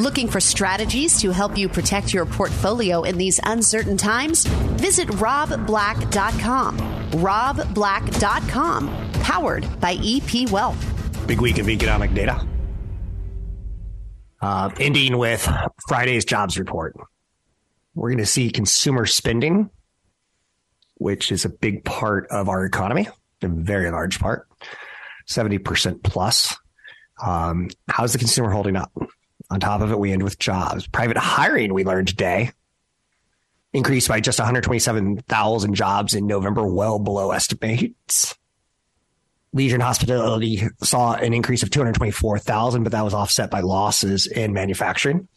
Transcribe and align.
Looking 0.00 0.26
for 0.26 0.40
strategies 0.40 1.20
to 1.20 1.30
help 1.30 1.56
you 1.56 1.68
protect 1.68 2.12
your 2.12 2.26
portfolio 2.26 3.02
in 3.02 3.16
these 3.16 3.38
uncertain 3.44 3.96
times? 3.96 4.44
Visit 4.44 5.06
robblack.com. 5.06 6.78
robblack.com, 7.12 9.10
powered 9.22 9.80
by 9.80 9.96
EP 10.02 10.50
Wealth. 10.50 11.26
Big 11.28 11.40
week 11.40 11.58
of 11.58 11.68
economic 11.68 12.12
data. 12.12 12.44
Uh, 14.42 14.70
ending 14.80 15.16
with 15.16 15.48
Friday's 15.86 16.24
jobs 16.24 16.58
report. 16.58 16.96
We're 17.94 18.08
going 18.08 18.18
to 18.18 18.26
see 18.26 18.50
consumer 18.50 19.06
spending, 19.06 19.70
which 20.94 21.30
is 21.30 21.44
a 21.44 21.48
big 21.48 21.84
part 21.84 22.26
of 22.32 22.48
our 22.48 22.64
economy, 22.64 23.06
a 23.42 23.48
very 23.48 23.92
large 23.92 24.18
part, 24.18 24.48
70% 25.28 26.02
plus. 26.02 26.56
Um, 27.24 27.68
how's 27.86 28.12
the 28.12 28.18
consumer 28.18 28.50
holding 28.50 28.74
up? 28.74 28.90
On 29.50 29.60
top 29.60 29.80
of 29.80 29.92
it, 29.92 29.98
we 29.98 30.12
end 30.12 30.22
with 30.22 30.38
jobs. 30.38 30.86
Private 30.86 31.16
hiring, 31.18 31.74
we 31.74 31.84
learned 31.84 32.08
today, 32.08 32.50
increased 33.72 34.08
by 34.08 34.20
just 34.20 34.38
127,000 34.38 35.74
jobs 35.74 36.14
in 36.14 36.26
November, 36.26 36.66
well 36.66 36.98
below 36.98 37.30
estimates. 37.30 38.34
Leisure 39.52 39.76
and 39.76 39.82
hospitality 39.82 40.62
saw 40.82 41.14
an 41.14 41.32
increase 41.32 41.62
of 41.62 41.70
224,000, 41.70 42.82
but 42.82 42.92
that 42.92 43.04
was 43.04 43.14
offset 43.14 43.50
by 43.50 43.60
losses 43.60 44.26
in 44.26 44.52
manufacturing, 44.52 45.28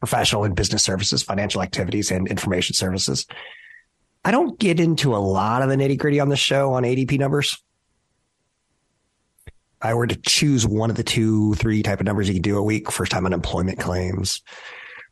professional 0.00 0.42
and 0.44 0.56
business 0.56 0.82
services, 0.82 1.22
financial 1.22 1.62
activities, 1.62 2.10
and 2.10 2.26
information 2.26 2.74
services. 2.74 3.26
I 4.24 4.32
don't 4.32 4.58
get 4.58 4.80
into 4.80 5.14
a 5.14 5.18
lot 5.18 5.62
of 5.62 5.68
the 5.68 5.76
nitty 5.76 5.96
gritty 5.96 6.18
on 6.18 6.28
the 6.28 6.36
show 6.36 6.72
on 6.72 6.82
ADP 6.82 7.18
numbers. 7.18 7.62
I 9.82 9.94
were 9.94 10.06
to 10.06 10.16
choose 10.16 10.66
one 10.66 10.90
of 10.90 10.96
the 10.96 11.02
two, 11.02 11.54
three 11.54 11.82
type 11.82 12.00
of 12.00 12.06
numbers 12.06 12.28
you 12.28 12.34
can 12.34 12.42
do 12.42 12.58
a 12.58 12.62
week, 12.62 12.90
first 12.92 13.12
time 13.12 13.26
unemployment 13.26 13.78
claims, 13.78 14.42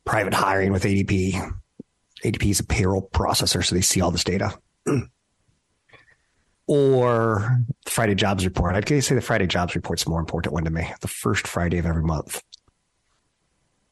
private 0.05 0.34
hiring 0.34 0.72
with 0.72 0.84
ADP. 0.84 1.52
ADP 2.25 2.50
is 2.50 2.60
a 2.60 2.64
payroll 2.64 3.08
processor, 3.12 3.64
so 3.64 3.75
they 3.75 3.80
see 3.80 4.00
all 4.00 4.10
this 4.10 4.25
data. 4.25 4.58
or 6.66 7.64
Friday 7.86 8.14
jobs 8.14 8.44
report. 8.44 8.75
I'd 8.75 9.02
say 9.02 9.14
the 9.14 9.20
Friday 9.22 9.47
jobs 9.47 9.75
report's 9.75 10.06
more 10.06 10.20
important 10.20 10.52
one 10.52 10.64
to 10.64 10.70
me. 10.70 10.92
The 11.00 11.08
first 11.08 11.48
Friday 11.48 11.78
of 11.78 11.86
every 11.86 12.03
month. 12.03 12.42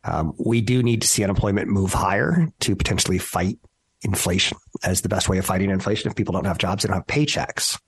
Um, 0.04 0.34
we 0.38 0.60
do 0.60 0.82
need 0.82 1.02
to 1.02 1.08
see 1.08 1.24
unemployment 1.24 1.68
move 1.68 1.92
higher 1.92 2.48
to 2.60 2.76
potentially 2.76 3.18
fight 3.18 3.58
inflation 4.02 4.58
as 4.84 5.00
the 5.00 5.08
best 5.08 5.28
way 5.28 5.38
of 5.38 5.46
fighting 5.46 5.70
inflation. 5.70 6.10
If 6.10 6.16
people 6.16 6.32
don't 6.32 6.44
have 6.44 6.58
jobs, 6.58 6.82
they 6.82 6.88
don't 6.88 6.98
have 6.98 7.06
paychecks. 7.06 7.80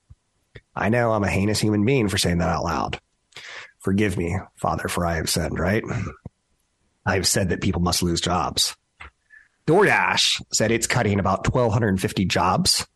I 0.78 0.88
know 0.88 1.12
I'm 1.12 1.24
a 1.24 1.28
heinous 1.28 1.60
human 1.60 1.84
being 1.84 2.08
for 2.08 2.18
saying 2.18 2.38
that 2.38 2.48
out 2.48 2.64
loud. 2.64 3.00
Forgive 3.80 4.16
me, 4.16 4.38
Father, 4.56 4.88
for 4.88 5.04
I 5.04 5.16
have 5.16 5.28
sinned, 5.28 5.58
right? 5.58 5.82
I 7.04 7.14
have 7.14 7.26
said 7.26 7.48
that 7.48 7.60
people 7.60 7.80
must 7.80 8.02
lose 8.02 8.20
jobs. 8.20 8.76
DoorDash 9.66 10.42
said 10.52 10.70
it's 10.70 10.86
cutting 10.86 11.18
about 11.18 11.52
1,250 11.52 12.24
jobs 12.26 12.86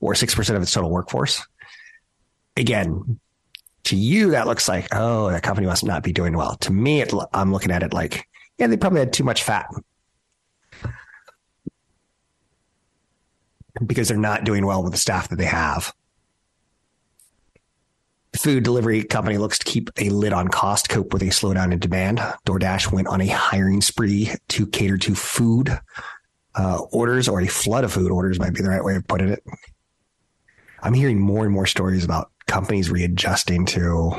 or 0.00 0.14
6% 0.14 0.56
of 0.56 0.62
its 0.62 0.72
total 0.72 0.90
workforce. 0.90 1.46
Again, 2.56 3.20
to 3.84 3.96
you, 3.96 4.30
that 4.32 4.46
looks 4.46 4.68
like, 4.68 4.88
oh, 4.92 5.30
that 5.30 5.42
company 5.42 5.66
must 5.66 5.84
not 5.84 6.02
be 6.02 6.12
doing 6.12 6.36
well. 6.36 6.56
To 6.56 6.72
me, 6.72 7.00
it, 7.00 7.12
I'm 7.32 7.52
looking 7.52 7.70
at 7.70 7.82
it 7.82 7.92
like, 7.92 8.26
yeah, 8.58 8.66
they 8.66 8.76
probably 8.76 9.00
had 9.00 9.12
too 9.12 9.24
much 9.24 9.42
fat 9.42 9.68
because 13.86 14.08
they're 14.08 14.16
not 14.16 14.44
doing 14.44 14.66
well 14.66 14.82
with 14.82 14.92
the 14.92 14.98
staff 14.98 15.28
that 15.28 15.36
they 15.36 15.44
have 15.44 15.94
food 18.38 18.62
delivery 18.62 19.02
company 19.02 19.36
looks 19.36 19.58
to 19.58 19.64
keep 19.64 19.90
a 19.98 20.10
lid 20.10 20.32
on 20.32 20.48
cost, 20.48 20.88
cope 20.88 21.12
with 21.12 21.22
a 21.22 21.26
slowdown 21.26 21.72
in 21.72 21.78
demand. 21.78 22.18
DoorDash 22.46 22.92
went 22.92 23.08
on 23.08 23.20
a 23.20 23.26
hiring 23.26 23.80
spree 23.80 24.30
to 24.48 24.66
cater 24.66 24.96
to 24.98 25.14
food 25.14 25.78
uh, 26.54 26.78
orders 26.92 27.28
or 27.28 27.40
a 27.40 27.46
flood 27.46 27.84
of 27.84 27.92
food 27.92 28.10
orders 28.10 28.38
might 28.38 28.54
be 28.54 28.62
the 28.62 28.68
right 28.68 28.84
way 28.84 28.96
of 28.96 29.06
putting 29.06 29.28
it. 29.28 29.44
I'm 30.82 30.94
hearing 30.94 31.20
more 31.20 31.44
and 31.44 31.52
more 31.52 31.66
stories 31.66 32.04
about 32.04 32.30
companies 32.46 32.90
readjusting 32.90 33.66
to 33.66 34.12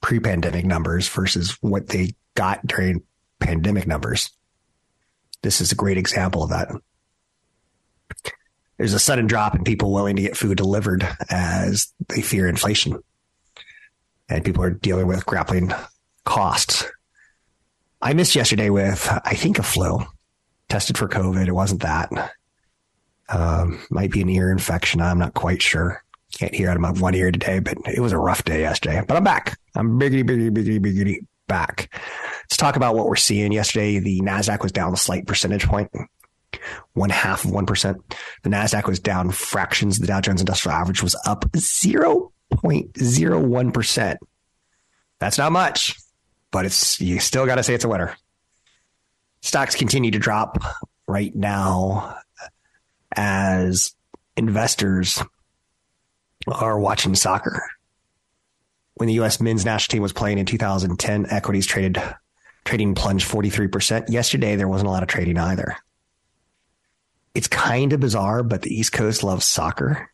pre-pandemic 0.00 0.64
numbers 0.64 1.08
versus 1.08 1.58
what 1.60 1.88
they 1.88 2.14
got 2.34 2.64
during 2.66 3.02
pandemic 3.40 3.86
numbers. 3.86 4.30
This 5.42 5.60
is 5.60 5.72
a 5.72 5.76
great 5.76 5.98
example 5.98 6.44
of 6.44 6.50
that. 6.50 6.70
There's 8.76 8.94
a 8.94 8.98
sudden 8.98 9.26
drop 9.26 9.54
in 9.54 9.64
people 9.64 9.92
willing 9.92 10.16
to 10.16 10.22
get 10.22 10.36
food 10.36 10.56
delivered 10.56 11.06
as 11.28 11.92
they 12.08 12.22
fear 12.22 12.48
inflation 12.48 13.02
and 14.28 14.44
people 14.44 14.62
are 14.62 14.70
dealing 14.70 15.06
with 15.06 15.26
grappling 15.26 15.72
costs. 16.24 16.84
I 18.00 18.12
missed 18.12 18.34
yesterday 18.34 18.70
with, 18.70 19.08
I 19.24 19.34
think, 19.34 19.58
a 19.58 19.62
flu. 19.62 20.00
Tested 20.68 20.98
for 20.98 21.08
COVID. 21.08 21.46
It 21.46 21.52
wasn't 21.52 21.82
that. 21.82 22.10
Um, 23.28 23.80
might 23.90 24.10
be 24.10 24.22
an 24.22 24.28
ear 24.28 24.50
infection. 24.50 25.00
I'm 25.00 25.18
not 25.18 25.34
quite 25.34 25.62
sure. 25.62 26.02
Can't 26.38 26.54
hear 26.54 26.68
out 26.68 26.76
of 26.76 26.82
my 26.82 26.90
one 26.90 27.14
ear 27.14 27.30
today, 27.30 27.60
but 27.60 27.78
it 27.86 28.00
was 28.00 28.12
a 28.12 28.18
rough 28.18 28.44
day 28.44 28.60
yesterday. 28.60 29.02
But 29.06 29.16
I'm 29.16 29.24
back. 29.24 29.58
I'm 29.74 30.00
biggity, 30.00 30.24
biggity, 30.24 30.50
biggity, 30.50 30.80
biggity 30.80 31.18
back. 31.46 31.94
Let's 32.42 32.56
talk 32.56 32.76
about 32.76 32.94
what 32.94 33.06
we're 33.06 33.16
seeing. 33.16 33.52
Yesterday, 33.52 33.98
the 33.98 34.20
NASDAQ 34.20 34.62
was 34.62 34.72
down 34.72 34.92
a 34.92 34.96
slight 34.96 35.26
percentage 35.26 35.66
point, 35.66 35.90
one 36.94 37.10
half 37.10 37.44
of 37.44 37.52
1%. 37.52 38.00
The 38.42 38.50
NASDAQ 38.50 38.86
was 38.86 39.00
down 39.00 39.30
fractions. 39.30 39.98
The 39.98 40.06
Dow 40.06 40.20
Jones 40.20 40.40
Industrial 40.40 40.76
Average 40.76 41.02
was 41.02 41.16
up 41.26 41.44
0 41.56 42.32
0.01%. 42.64 44.16
That's 45.18 45.38
not 45.38 45.52
much, 45.52 45.96
but 46.50 46.66
it's 46.66 47.00
you 47.00 47.20
still 47.20 47.46
got 47.46 47.56
to 47.56 47.62
say 47.62 47.74
it's 47.74 47.84
a 47.84 47.88
winner. 47.88 48.16
Stocks 49.42 49.74
continue 49.74 50.10
to 50.10 50.18
drop 50.18 50.62
right 51.06 51.34
now 51.34 52.18
as 53.14 53.94
investors 54.36 55.22
are 56.46 56.78
watching 56.78 57.14
soccer. 57.14 57.62
When 58.94 59.08
the 59.08 59.14
U.S. 59.14 59.40
men's 59.40 59.64
national 59.64 59.92
team 59.92 60.02
was 60.02 60.12
playing 60.12 60.38
in 60.38 60.46
2010, 60.46 61.26
equities 61.28 61.66
traded 61.66 62.00
trading 62.64 62.94
plunged 62.94 63.28
43%. 63.28 64.08
Yesterday, 64.08 64.56
there 64.56 64.68
wasn't 64.68 64.88
a 64.88 64.90
lot 64.90 65.02
of 65.02 65.08
trading 65.08 65.38
either. 65.38 65.76
It's 67.34 67.48
kind 67.48 67.92
of 67.92 68.00
bizarre, 68.00 68.42
but 68.42 68.62
the 68.62 68.74
East 68.74 68.92
Coast 68.92 69.22
loves 69.22 69.44
soccer. 69.44 70.10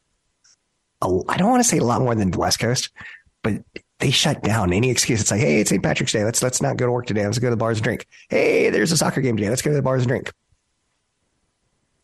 I 1.02 1.36
don't 1.36 1.50
want 1.50 1.62
to 1.62 1.68
say 1.68 1.78
a 1.78 1.84
lot 1.84 2.02
more 2.02 2.14
than 2.14 2.30
the 2.30 2.38
West 2.38 2.58
Coast, 2.58 2.90
but 3.42 3.62
they 3.98 4.10
shut 4.10 4.42
down 4.42 4.72
any 4.72 4.90
excuse. 4.90 5.20
It's 5.20 5.30
like, 5.30 5.40
hey, 5.40 5.60
it's 5.60 5.70
St. 5.70 5.82
Patrick's 5.82 6.12
Day. 6.12 6.24
Let's 6.24 6.42
let's 6.42 6.60
not 6.60 6.76
go 6.76 6.86
to 6.86 6.92
work 6.92 7.06
today. 7.06 7.24
Let's 7.24 7.38
go 7.38 7.48
to 7.48 7.50
the 7.50 7.56
bars 7.56 7.78
and 7.78 7.84
drink. 7.84 8.06
Hey, 8.28 8.70
there's 8.70 8.92
a 8.92 8.96
soccer 8.96 9.20
game 9.20 9.36
today. 9.36 9.48
Let's 9.48 9.62
go 9.62 9.70
to 9.70 9.76
the 9.76 9.82
bars 9.82 10.02
and 10.02 10.08
drink. 10.08 10.32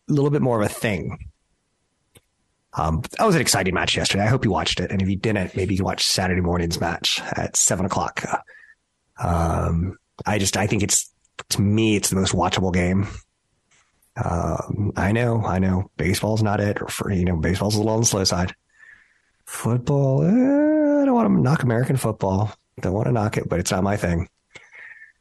A 0.09 0.13
little 0.13 0.31
bit 0.31 0.43
more 0.43 0.61
of 0.61 0.67
a 0.67 0.73
thing. 0.73 1.19
Um, 2.75 3.03
that 3.19 3.25
was 3.25 3.35
an 3.35 3.41
exciting 3.41 3.75
match 3.75 3.97
yesterday. 3.97 4.25
I 4.25 4.29
hope 4.29 4.45
you 4.45 4.51
watched 4.51 4.81
it, 4.81 4.91
and 4.91 5.01
if 5.01 5.09
you 5.09 5.17
didn't, 5.17 5.57
maybe 5.57 5.75
you 5.75 5.83
watch 5.83 6.05
Saturday 6.05 6.43
morning's 6.43 6.81
match 6.81 7.21
at 7.33 7.57
seven 7.57 7.87
o'clock. 7.87 8.23
Um, 9.19 9.97
I 10.27 10.39
just 10.39 10.57
I 10.57 10.67
think 10.67 10.83
it's 10.83 11.11
to 11.51 11.63
me 11.63 11.97
it's 11.97 12.11
the 12.11 12.17
most 12.17 12.35
watchable 12.35 12.73
game. 12.73 13.09
Um, 14.23 14.93
I 14.97 15.13
know, 15.13 15.45
I 15.45 15.59
know, 15.59 15.91
baseball's 15.97 16.43
not 16.43 16.61
it, 16.61 16.81
or 16.81 16.89
for 16.89 17.11
you 17.11 17.25
know, 17.25 17.37
baseball's 17.37 17.75
a 17.75 17.79
little 17.79 17.95
on 17.95 18.01
the 18.01 18.07
slow 18.07 18.25
side. 18.25 18.55
Football, 19.47 20.25
eh, 20.25 21.03
I 21.03 21.05
don't 21.05 21.15
want 21.15 21.29
to 21.29 21.41
knock 21.41 21.63
American 21.63 21.97
football. 21.97 22.53
Don't 22.81 22.93
want 22.93 23.07
to 23.07 23.13
knock 23.13 23.37
it, 23.37 23.49
but 23.49 23.59
it's 23.61 23.71
not 23.71 23.83
my 23.83 23.97
thing. 23.97 24.29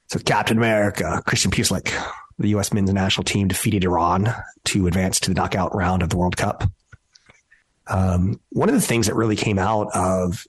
So 0.08 0.20
Captain 0.20 0.58
America, 0.58 1.22
Christian 1.26 1.52
Pulisic, 1.52 1.92
the 2.38 2.50
U.S. 2.50 2.74
men's 2.74 2.92
national 2.92 3.24
team 3.24 3.48
defeated 3.48 3.84
Iran 3.84 4.34
to 4.66 4.88
advance 4.88 5.20
to 5.22 5.30
the 5.30 5.36
knockout 5.36 5.74
round 5.74 6.02
of 6.02 6.10
the 6.10 6.18
World 6.18 6.38
Cup. 6.38 6.64
Um, 7.88 8.40
one 8.50 8.68
of 8.68 8.76
the 8.76 8.82
things 8.82 9.08
that 9.08 9.16
really 9.16 9.36
came 9.36 9.60
out 9.60 9.90
of 9.96 10.46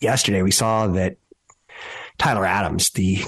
yesterday, 0.00 0.42
we 0.42 0.50
saw 0.50 0.88
that 0.88 1.16
Tyler 2.18 2.44
Adams, 2.44 2.90
the 2.90 3.24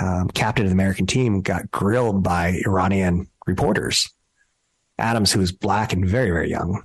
um, 0.00 0.28
captain 0.28 0.64
of 0.64 0.70
the 0.70 0.74
American 0.74 1.06
team, 1.06 1.42
got 1.42 1.70
grilled 1.70 2.22
by 2.22 2.60
Iranian 2.66 3.28
reporters. 3.46 4.10
Adams, 4.98 5.32
who 5.32 5.40
was 5.40 5.52
black 5.52 5.92
and 5.92 6.06
very, 6.06 6.30
very 6.30 6.50
young, 6.50 6.82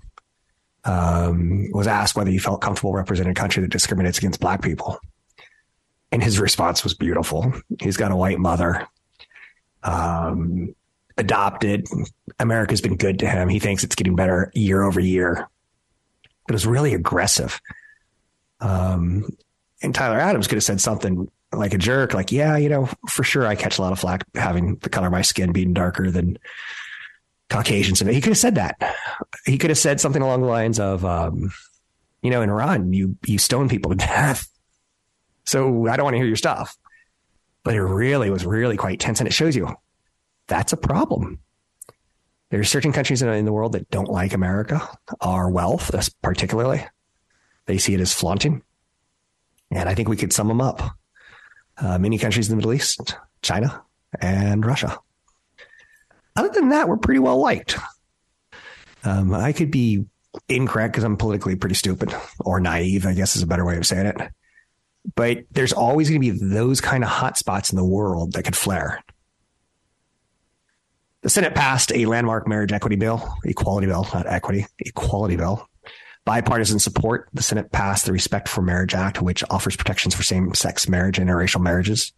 um, 0.85 1.71
was 1.71 1.87
asked 1.87 2.15
whether 2.15 2.29
he 2.29 2.37
felt 2.37 2.61
comfortable 2.61 2.93
representing 2.93 3.31
a 3.31 3.35
country 3.35 3.61
that 3.61 3.71
discriminates 3.71 4.17
against 4.19 4.39
black 4.39 4.61
people. 4.61 4.99
And 6.11 6.23
his 6.23 6.39
response 6.39 6.83
was 6.83 6.93
beautiful. 6.93 7.53
He's 7.81 7.97
got 7.97 8.11
a 8.11 8.15
white 8.15 8.39
mother, 8.39 8.87
um, 9.83 10.73
adopted. 11.17 11.87
America's 12.39 12.81
been 12.81 12.95
good 12.95 13.19
to 13.19 13.27
him. 13.27 13.49
He 13.49 13.59
thinks 13.59 13.83
it's 13.83 13.95
getting 13.95 14.15
better 14.15 14.51
year 14.53 14.83
over 14.83 14.99
year. 14.99 15.49
But 16.45 16.53
it 16.53 16.55
was 16.55 16.67
really 16.67 16.93
aggressive. 16.93 17.59
Um, 18.61 19.27
and 19.81 19.93
Tyler 19.93 20.19
Adams 20.19 20.47
could 20.47 20.55
have 20.55 20.63
said 20.63 20.79
something 20.79 21.29
like 21.51 21.73
a 21.73 21.77
jerk, 21.77 22.13
like, 22.13 22.31
yeah, 22.31 22.57
you 22.57 22.69
know, 22.69 22.89
for 23.09 23.23
sure 23.23 23.45
I 23.45 23.55
catch 23.55 23.77
a 23.77 23.81
lot 23.81 23.91
of 23.91 23.99
flack 23.99 24.25
having 24.35 24.75
the 24.77 24.89
color 24.89 25.07
of 25.07 25.11
my 25.11 25.21
skin 25.21 25.51
being 25.51 25.73
darker 25.73 26.11
than 26.11 26.37
Caucasians. 27.50 28.00
He 28.00 28.21
could 28.21 28.31
have 28.31 28.38
said 28.38 28.56
that. 28.56 28.95
He 29.45 29.57
could 29.57 29.69
have 29.69 29.77
said 29.77 30.01
something 30.01 30.21
along 30.21 30.42
the 30.42 30.47
lines 30.47 30.80
of, 30.80 31.06
um, 31.06 31.51
you 32.21 32.31
know, 32.31 32.42
in 32.42 32.50
Iran, 32.50 32.92
you 32.92 33.18
you 33.25 33.38
stone 33.38 33.69
people 33.69 33.92
to 33.92 33.97
death. 33.97 34.47
So 35.45 35.88
I 35.88 35.95
don't 35.95 36.06
want 36.06 36.15
to 36.15 36.18
hear 36.18 36.27
your 36.27 36.36
stuff. 36.36 36.75
But 37.63 37.75
it 37.75 37.81
really 37.81 38.30
was 38.30 38.45
really 38.45 38.77
quite 38.77 39.00
tense, 39.00 39.19
and 39.19 39.27
it 39.27 39.33
shows 39.33 39.56
you 39.56 39.75
that's 40.47 40.74
a 40.74 40.77
problem. 40.77 41.39
There 42.50 42.59
are 42.59 42.63
certain 42.63 42.94
countries 42.94 43.21
in 43.21 43.45
the 43.45 43.51
world 43.51 43.71
that 43.74 43.89
don't 43.89 44.09
like 44.09 44.33
America, 44.33 44.88
our 45.19 45.50
wealth, 45.50 45.92
particularly. 46.21 46.86
They 47.65 47.80
see 47.80 47.95
it 47.95 48.00
as 48.00 48.13
flaunting. 48.13 48.62
And 49.71 49.89
I 49.89 49.95
think 49.95 50.07
we 50.07 50.15
could 50.15 50.31
sum 50.31 50.47
them 50.47 50.62
up. 50.62 50.81
Uh, 51.77 51.97
many 51.97 52.18
countries 52.18 52.47
in 52.47 52.51
the 52.51 52.56
Middle 52.57 52.74
East, 52.74 53.18
China, 53.42 53.83
and 54.21 54.65
Russia. 54.65 55.00
Other 56.35 56.49
than 56.49 56.69
that, 56.69 56.87
we're 56.87 56.97
pretty 56.97 57.19
well 57.19 57.37
liked. 57.37 57.77
Um, 59.03 59.33
I 59.33 59.53
could 59.53 59.71
be 59.71 60.05
incorrect 60.49 60.93
because 60.93 61.03
I'm 61.03 61.17
politically 61.17 61.55
pretty 61.55 61.75
stupid 61.75 62.13
or 62.39 62.59
naive, 62.59 63.05
I 63.05 63.13
guess 63.13 63.35
is 63.35 63.43
a 63.43 63.47
better 63.47 63.65
way 63.65 63.77
of 63.77 63.85
saying 63.85 64.07
it. 64.07 64.17
But 65.15 65.43
there's 65.51 65.73
always 65.73 66.09
going 66.09 66.21
to 66.21 66.31
be 66.31 66.37
those 66.37 66.81
kind 66.81 67.03
of 67.03 67.09
hot 67.09 67.37
spots 67.37 67.71
in 67.71 67.77
the 67.77 67.85
world 67.85 68.33
that 68.33 68.43
could 68.43 68.55
flare. 68.55 69.03
The 71.21 71.29
Senate 71.29 71.55
passed 71.55 71.91
a 71.91 72.05
landmark 72.05 72.47
marriage 72.47 72.71
equity 72.71 72.95
bill, 72.95 73.27
equality 73.45 73.87
bill, 73.87 74.07
not 74.13 74.27
equity, 74.27 74.65
equality 74.79 75.35
bill. 75.35 75.67
Bipartisan 76.25 76.79
support. 76.79 77.29
The 77.33 77.43
Senate 77.43 77.71
passed 77.71 78.05
the 78.07 78.11
Respect 78.11 78.49
for 78.49 78.61
Marriage 78.63 78.95
Act, 78.95 79.21
which 79.21 79.43
offers 79.49 79.75
protections 79.75 80.15
for 80.15 80.23
same 80.23 80.53
sex 80.55 80.89
marriage 80.89 81.19
and 81.19 81.29
interracial 81.29 81.61
marriages. 81.61 82.13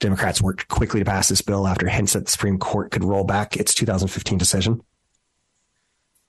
Democrats 0.00 0.40
worked 0.40 0.68
quickly 0.68 1.00
to 1.00 1.04
pass 1.04 1.28
this 1.28 1.42
bill 1.42 1.66
after 1.66 1.88
hints 1.88 2.12
that 2.12 2.26
the 2.26 2.30
Supreme 2.30 2.58
Court 2.58 2.90
could 2.90 3.04
roll 3.04 3.24
back 3.24 3.56
its 3.56 3.74
2015 3.74 4.38
decision. 4.38 4.80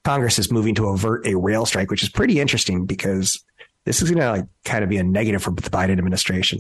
Congress 0.03 0.39
is 0.39 0.51
moving 0.51 0.75
to 0.75 0.87
avert 0.87 1.27
a 1.27 1.37
rail 1.37 1.65
strike, 1.65 1.91
which 1.91 2.03
is 2.03 2.09
pretty 2.09 2.39
interesting 2.39 2.85
because 2.85 3.43
this 3.85 4.01
is 4.01 4.09
going 4.09 4.21
to 4.21 4.31
like 4.31 4.45
kind 4.65 4.83
of 4.83 4.89
be 4.89 4.97
a 4.97 5.03
negative 5.03 5.43
for 5.43 5.51
the 5.51 5.61
Biden 5.69 5.97
administration. 5.97 6.59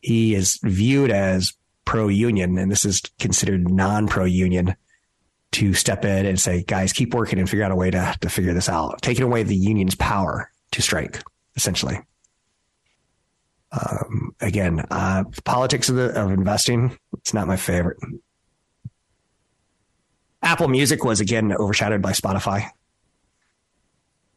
He 0.00 0.34
is 0.34 0.58
viewed 0.62 1.10
as 1.10 1.52
pro 1.84 2.08
union, 2.08 2.58
and 2.58 2.70
this 2.70 2.84
is 2.84 3.00
considered 3.18 3.70
non 3.70 4.08
pro 4.08 4.24
union 4.24 4.74
to 5.52 5.74
step 5.74 6.04
in 6.04 6.26
and 6.26 6.40
say, 6.40 6.62
guys, 6.62 6.92
keep 6.92 7.14
working 7.14 7.38
and 7.38 7.48
figure 7.48 7.64
out 7.64 7.70
a 7.70 7.76
way 7.76 7.90
to, 7.90 8.16
to 8.20 8.28
figure 8.28 8.54
this 8.54 8.68
out, 8.68 9.00
taking 9.02 9.22
away 9.22 9.42
the 9.42 9.54
union's 9.54 9.94
power 9.94 10.50
to 10.72 10.82
strike, 10.82 11.22
essentially. 11.56 12.00
Um, 13.72 14.34
again, 14.40 14.84
uh, 14.90 15.24
politics 15.44 15.88
of, 15.88 15.96
the, 15.96 16.20
of 16.20 16.30
investing, 16.30 16.98
it's 17.14 17.32
not 17.32 17.46
my 17.46 17.56
favorite. 17.56 17.98
Apple 20.42 20.68
Music 20.68 21.04
was 21.04 21.20
again 21.20 21.52
overshadowed 21.52 22.02
by 22.02 22.12
Spotify. 22.12 22.68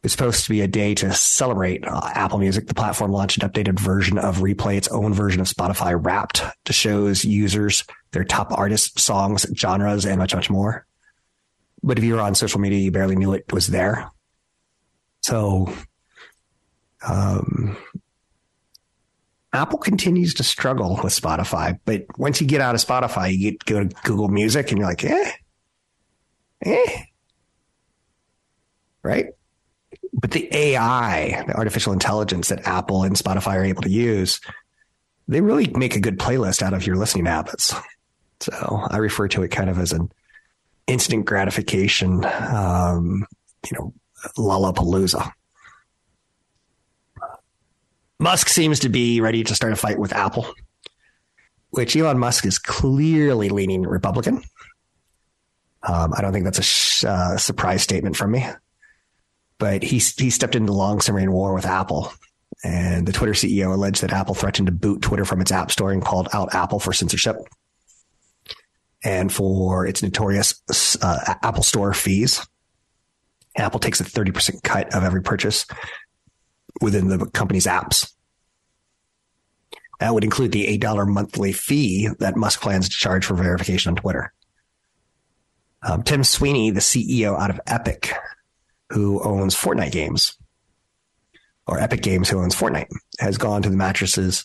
It's 0.02 0.12
supposed 0.12 0.44
to 0.44 0.50
be 0.50 0.60
a 0.60 0.68
day 0.68 0.94
to 0.94 1.12
celebrate 1.12 1.84
uh, 1.84 2.00
Apple 2.14 2.38
Music. 2.38 2.68
The 2.68 2.74
platform 2.74 3.10
launched 3.10 3.42
an 3.42 3.50
updated 3.50 3.80
version 3.80 4.18
of 4.18 4.38
Replay, 4.38 4.76
its 4.76 4.88
own 4.88 5.12
version 5.12 5.40
of 5.40 5.48
Spotify 5.48 5.98
Wrapped, 6.00 6.42
to 6.64 6.72
shows 6.72 7.24
users 7.24 7.84
their 8.12 8.24
top 8.24 8.52
artists, 8.56 9.02
songs, 9.02 9.44
genres, 9.56 10.06
and 10.06 10.18
much, 10.18 10.34
much 10.34 10.48
more. 10.48 10.86
But 11.82 11.98
if 11.98 12.04
you 12.04 12.14
were 12.14 12.20
on 12.20 12.36
social 12.36 12.60
media, 12.60 12.78
you 12.78 12.92
barely 12.92 13.16
knew 13.16 13.32
it 13.32 13.52
was 13.52 13.66
there. 13.66 14.10
So, 15.22 15.74
um, 17.06 17.76
Apple 19.56 19.78
continues 19.78 20.34
to 20.34 20.42
struggle 20.42 21.00
with 21.02 21.12
Spotify, 21.12 21.78
but 21.84 22.04
once 22.18 22.40
you 22.40 22.46
get 22.46 22.60
out 22.60 22.74
of 22.74 22.80
Spotify, 22.80 23.32
you 23.32 23.52
get 23.52 23.64
go 23.64 23.84
to 23.84 23.96
Google 24.04 24.28
Music 24.28 24.70
and 24.70 24.78
you're 24.78 24.88
like, 24.88 25.04
eh, 25.04 25.32
eh, 26.62 27.02
right? 29.02 29.26
But 30.12 30.32
the 30.32 30.48
AI, 30.54 31.44
the 31.46 31.54
artificial 31.54 31.92
intelligence 31.92 32.48
that 32.48 32.66
Apple 32.66 33.02
and 33.02 33.16
Spotify 33.16 33.54
are 33.54 33.64
able 33.64 33.82
to 33.82 33.90
use, 33.90 34.40
they 35.28 35.40
really 35.40 35.68
make 35.68 35.96
a 35.96 36.00
good 36.00 36.18
playlist 36.18 36.62
out 36.62 36.74
of 36.74 36.86
your 36.86 36.96
listening 36.96 37.26
habits. 37.26 37.74
So 38.40 38.82
I 38.90 38.98
refer 38.98 39.28
to 39.28 39.42
it 39.42 39.48
kind 39.48 39.70
of 39.70 39.78
as 39.78 39.92
an 39.92 40.10
instant 40.86 41.24
gratification, 41.24 42.24
um, 42.24 43.26
you 43.64 43.78
know, 43.78 43.94
Lollapalooza. 44.36 45.32
Musk 48.18 48.48
seems 48.48 48.80
to 48.80 48.88
be 48.88 49.20
ready 49.20 49.44
to 49.44 49.54
start 49.54 49.72
a 49.72 49.76
fight 49.76 49.98
with 49.98 50.12
Apple, 50.12 50.46
which 51.70 51.96
Elon 51.96 52.18
Musk 52.18 52.46
is 52.46 52.58
clearly 52.58 53.50
leaning 53.50 53.82
Republican. 53.82 54.42
Um, 55.82 56.14
I 56.16 56.22
don't 56.22 56.32
think 56.32 56.44
that's 56.44 56.58
a 56.58 56.62
sh- 56.62 57.04
uh, 57.04 57.36
surprise 57.36 57.82
statement 57.82 58.16
from 58.16 58.30
me, 58.32 58.46
but 59.58 59.82
he 59.82 59.98
he 59.98 60.30
stepped 60.30 60.54
into 60.54 60.72
long 60.72 61.00
submarine 61.00 61.30
war 61.30 61.54
with 61.54 61.66
Apple, 61.66 62.10
and 62.64 63.06
the 63.06 63.12
Twitter 63.12 63.34
CEO 63.34 63.72
alleged 63.72 64.02
that 64.02 64.12
Apple 64.12 64.34
threatened 64.34 64.66
to 64.66 64.72
boot 64.72 65.02
Twitter 65.02 65.24
from 65.24 65.40
its 65.40 65.52
app 65.52 65.70
store 65.70 65.92
and 65.92 66.02
called 66.02 66.28
out 66.32 66.54
Apple 66.54 66.80
for 66.80 66.92
censorship 66.92 67.36
and 69.04 69.32
for 69.32 69.86
its 69.86 70.02
notorious 70.02 70.60
uh, 71.02 71.34
Apple 71.42 71.62
Store 71.62 71.92
fees. 71.92 72.44
Apple 73.56 73.80
takes 73.80 74.00
a 74.00 74.04
30% 74.04 74.62
cut 74.62 74.94
of 74.94 75.02
every 75.02 75.22
purchase 75.22 75.64
within 76.80 77.08
the 77.08 77.26
company's 77.26 77.66
apps. 77.66 78.12
That 80.00 80.12
would 80.12 80.24
include 80.24 80.52
the 80.52 80.78
$8 80.78 81.08
monthly 81.08 81.52
fee 81.52 82.08
that 82.18 82.36
Musk 82.36 82.60
plans 82.60 82.88
to 82.88 82.94
charge 82.94 83.24
for 83.24 83.34
verification 83.34 83.90
on 83.90 83.96
Twitter. 83.96 84.32
Um, 85.82 86.02
Tim 86.02 86.24
Sweeney, 86.24 86.70
the 86.70 86.80
CEO 86.80 87.38
out 87.38 87.50
of 87.50 87.60
Epic, 87.66 88.12
who 88.90 89.22
owns 89.22 89.54
Fortnite 89.54 89.92
games, 89.92 90.36
or 91.66 91.80
Epic 91.80 92.02
Games, 92.02 92.28
who 92.28 92.40
owns 92.40 92.54
Fortnite, 92.54 92.88
has 93.18 93.38
gone 93.38 93.62
to 93.62 93.70
the 93.70 93.76
mattresses 93.76 94.44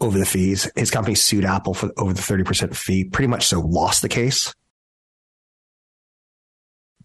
over 0.00 0.18
the 0.18 0.26
fees. 0.26 0.70
His 0.76 0.90
company 0.90 1.14
sued 1.14 1.44
Apple 1.44 1.74
for 1.74 1.90
over 1.96 2.12
the 2.12 2.22
30% 2.22 2.74
fee, 2.74 3.04
pretty 3.04 3.28
much 3.28 3.46
so 3.46 3.60
lost 3.60 4.02
the 4.02 4.08
case. 4.08 4.54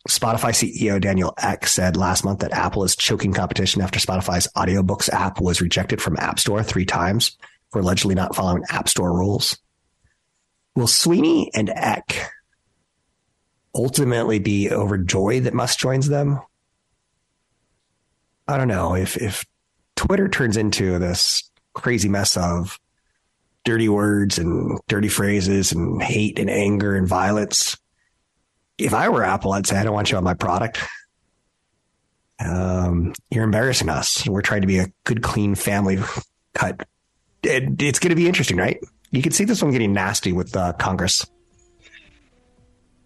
Spotify 0.09 0.49
CEO 0.49 0.99
Daniel 0.99 1.33
Ek 1.37 1.67
said 1.67 1.95
last 1.95 2.25
month 2.25 2.39
that 2.39 2.53
Apple 2.53 2.83
is 2.83 2.95
choking 2.95 3.33
competition 3.33 3.81
after 3.81 3.99
Spotify's 3.99 4.47
audiobooks 4.55 5.09
app 5.09 5.39
was 5.39 5.61
rejected 5.61 6.01
from 6.01 6.17
App 6.17 6.39
Store 6.39 6.63
three 6.63 6.85
times 6.85 7.37
for 7.71 7.79
allegedly 7.79 8.15
not 8.15 8.35
following 8.35 8.63
App 8.69 8.89
Store 8.89 9.13
rules. 9.13 9.57
Will 10.75 10.87
Sweeney 10.87 11.51
and 11.53 11.69
Ek 11.69 12.31
ultimately 13.75 14.39
be 14.39 14.71
overjoyed 14.71 15.43
that 15.43 15.53
Musk 15.53 15.79
joins 15.79 16.07
them? 16.07 16.39
I 18.47 18.57
don't 18.57 18.67
know. 18.67 18.95
If 18.95 19.17
if 19.17 19.45
Twitter 19.95 20.27
turns 20.27 20.57
into 20.57 20.97
this 20.97 21.49
crazy 21.73 22.09
mess 22.09 22.35
of 22.35 22.79
dirty 23.63 23.87
words 23.87 24.39
and 24.39 24.79
dirty 24.87 25.07
phrases 25.07 25.71
and 25.71 26.01
hate 26.01 26.39
and 26.39 26.49
anger 26.49 26.95
and 26.95 27.07
violence, 27.07 27.77
if 28.77 28.93
I 28.93 29.09
were 29.09 29.23
Apple, 29.23 29.53
I'd 29.53 29.67
say, 29.67 29.77
I 29.77 29.83
don't 29.83 29.93
want 29.93 30.11
you 30.11 30.17
on 30.17 30.23
my 30.23 30.33
product. 30.33 30.79
Um, 32.43 33.13
you're 33.29 33.43
embarrassing 33.43 33.89
us. 33.89 34.27
We're 34.27 34.41
trying 34.41 34.61
to 34.61 34.67
be 34.67 34.79
a 34.79 34.87
good, 35.03 35.21
clean 35.21 35.55
family 35.55 35.99
cut. 36.53 36.87
It, 37.43 37.81
it's 37.81 37.99
going 37.99 38.09
to 38.09 38.15
be 38.15 38.27
interesting, 38.27 38.57
right? 38.57 38.79
You 39.11 39.21
can 39.21 39.31
see 39.31 39.43
this 39.43 39.61
one 39.61 39.71
getting 39.71 39.93
nasty 39.93 40.31
with 40.31 40.55
uh, 40.55 40.73
Congress. 40.73 41.25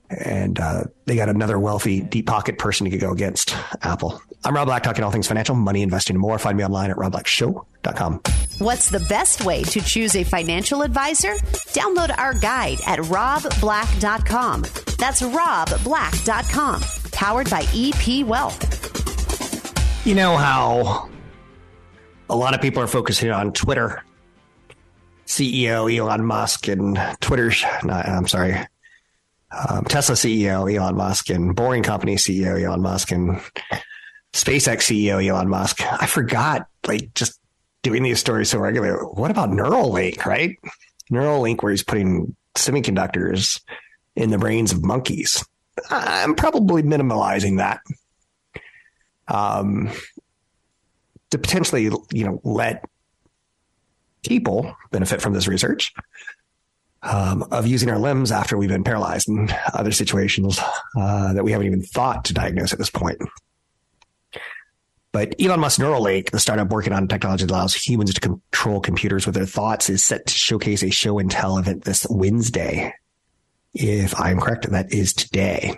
And 0.09 0.59
uh, 0.59 0.83
they 1.05 1.15
got 1.15 1.29
another 1.29 1.57
wealthy, 1.57 1.99
deep 1.99 2.27
pocket 2.27 2.59
person 2.59 2.89
to 2.89 2.97
go 2.97 3.11
against 3.11 3.55
Apple. 3.81 4.21
I'm 4.43 4.55
Rob 4.55 4.67
Black, 4.67 4.83
talking 4.83 5.03
all 5.03 5.09
things 5.09 5.27
financial, 5.27 5.55
money, 5.55 5.81
investing, 5.81 6.15
and 6.15 6.21
more. 6.21 6.37
Find 6.37 6.55
me 6.55 6.63
online 6.63 6.91
at 6.91 6.97
robblackshow.com. 6.97 8.21
What's 8.59 8.89
the 8.89 8.99
best 9.09 9.43
way 9.43 9.63
to 9.63 9.81
choose 9.81 10.15
a 10.15 10.23
financial 10.23 10.83
advisor? 10.83 11.33
Download 11.73 12.15
our 12.17 12.35
guide 12.35 12.77
at 12.85 12.99
robblack.com. 12.99 14.63
That's 14.97 15.21
robblack.com. 15.21 16.81
Powered 17.11 17.49
by 17.49 17.65
EP 17.73 18.25
Wealth. 18.25 20.05
You 20.05 20.15
know 20.15 20.37
how 20.37 21.09
a 22.29 22.35
lot 22.35 22.53
of 22.53 22.61
people 22.61 22.81
are 22.83 22.87
focusing 22.87 23.31
on 23.31 23.53
Twitter. 23.53 24.03
CEO 25.25 25.91
Elon 25.93 26.23
Musk 26.23 26.67
and 26.67 26.99
Twitter's, 27.19 27.63
I'm 27.83 28.27
sorry, 28.27 28.55
um, 29.51 29.85
Tesla 29.85 30.15
CEO 30.15 30.71
Elon 30.71 30.95
Musk 30.95 31.29
and 31.29 31.55
Boring 31.55 31.83
Company 31.83 32.15
CEO 32.15 32.61
Elon 32.61 32.81
Musk 32.81 33.11
and 33.11 33.41
SpaceX 34.33 34.83
CEO 34.83 35.25
Elon 35.25 35.49
Musk. 35.49 35.81
I 35.81 36.05
forgot, 36.05 36.67
like, 36.85 37.13
just 37.15 37.39
doing 37.81 38.03
these 38.03 38.19
stories 38.19 38.49
so 38.49 38.59
regularly. 38.59 39.03
What 39.03 39.31
about 39.31 39.49
Neuralink, 39.49 40.25
right? 40.25 40.57
Neuralink, 41.11 41.63
where 41.63 41.71
he's 41.71 41.83
putting 41.83 42.35
semiconductors 42.55 43.61
in 44.15 44.29
the 44.29 44.37
brains 44.37 44.71
of 44.71 44.83
monkeys. 44.83 45.45
I'm 45.89 46.35
probably 46.35 46.83
minimalizing 46.83 47.57
that. 47.57 47.81
Um, 49.27 49.91
to 51.31 51.37
potentially, 51.37 51.89
you 52.11 52.25
know, 52.25 52.39
let 52.43 52.85
people 54.23 54.75
benefit 54.91 55.21
from 55.21 55.33
this 55.33 55.47
research 55.47 55.93
um, 57.01 57.43
of 57.51 57.67
using 57.67 57.89
our 57.89 57.99
limbs 57.99 58.31
after 58.31 58.57
we've 58.57 58.69
been 58.69 58.83
paralyzed 58.83 59.29
in 59.29 59.49
other 59.73 59.91
situations 59.91 60.59
uh, 60.97 61.33
that 61.33 61.43
we 61.43 61.51
haven't 61.51 61.67
even 61.67 61.81
thought 61.81 62.25
to 62.25 62.33
diagnose 62.33 62.73
at 62.73 62.79
this 62.79 62.89
point. 62.89 63.19
But 65.11 65.35
Elon 65.39 65.61
Musk 65.61 65.79
Neuralink, 65.79 66.31
the 66.31 66.39
startup 66.39 66.69
working 66.69 66.91
on 66.91 67.07
technology 67.07 67.45
that 67.45 67.51
allows 67.51 67.73
humans 67.73 68.13
to 68.13 68.19
control 68.19 68.81
computers 68.81 69.25
with 69.25 69.35
their 69.35 69.45
thoughts, 69.45 69.89
is 69.89 70.03
set 70.03 70.25
to 70.25 70.33
showcase 70.33 70.83
a 70.83 70.89
show 70.89 71.19
and 71.19 71.31
tell 71.31 71.57
event 71.57 71.85
this 71.85 72.05
Wednesday. 72.09 72.93
If 73.75 74.19
I'm 74.19 74.39
correct, 74.39 74.69
that 74.71 74.93
is 74.93 75.13
today. 75.13 75.75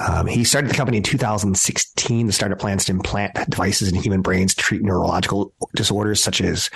Um, 0.00 0.26
he 0.26 0.42
started 0.42 0.68
the 0.68 0.74
company 0.74 0.96
in 0.96 1.04
2016. 1.04 2.26
The 2.26 2.32
startup 2.32 2.58
plans 2.58 2.84
to 2.86 2.92
implant 2.92 3.34
devices 3.48 3.88
in 3.88 3.94
human 3.94 4.20
brains 4.20 4.54
to 4.54 4.62
treat 4.62 4.82
neurological 4.82 5.54
disorders 5.76 6.20
such 6.20 6.40
as 6.40 6.70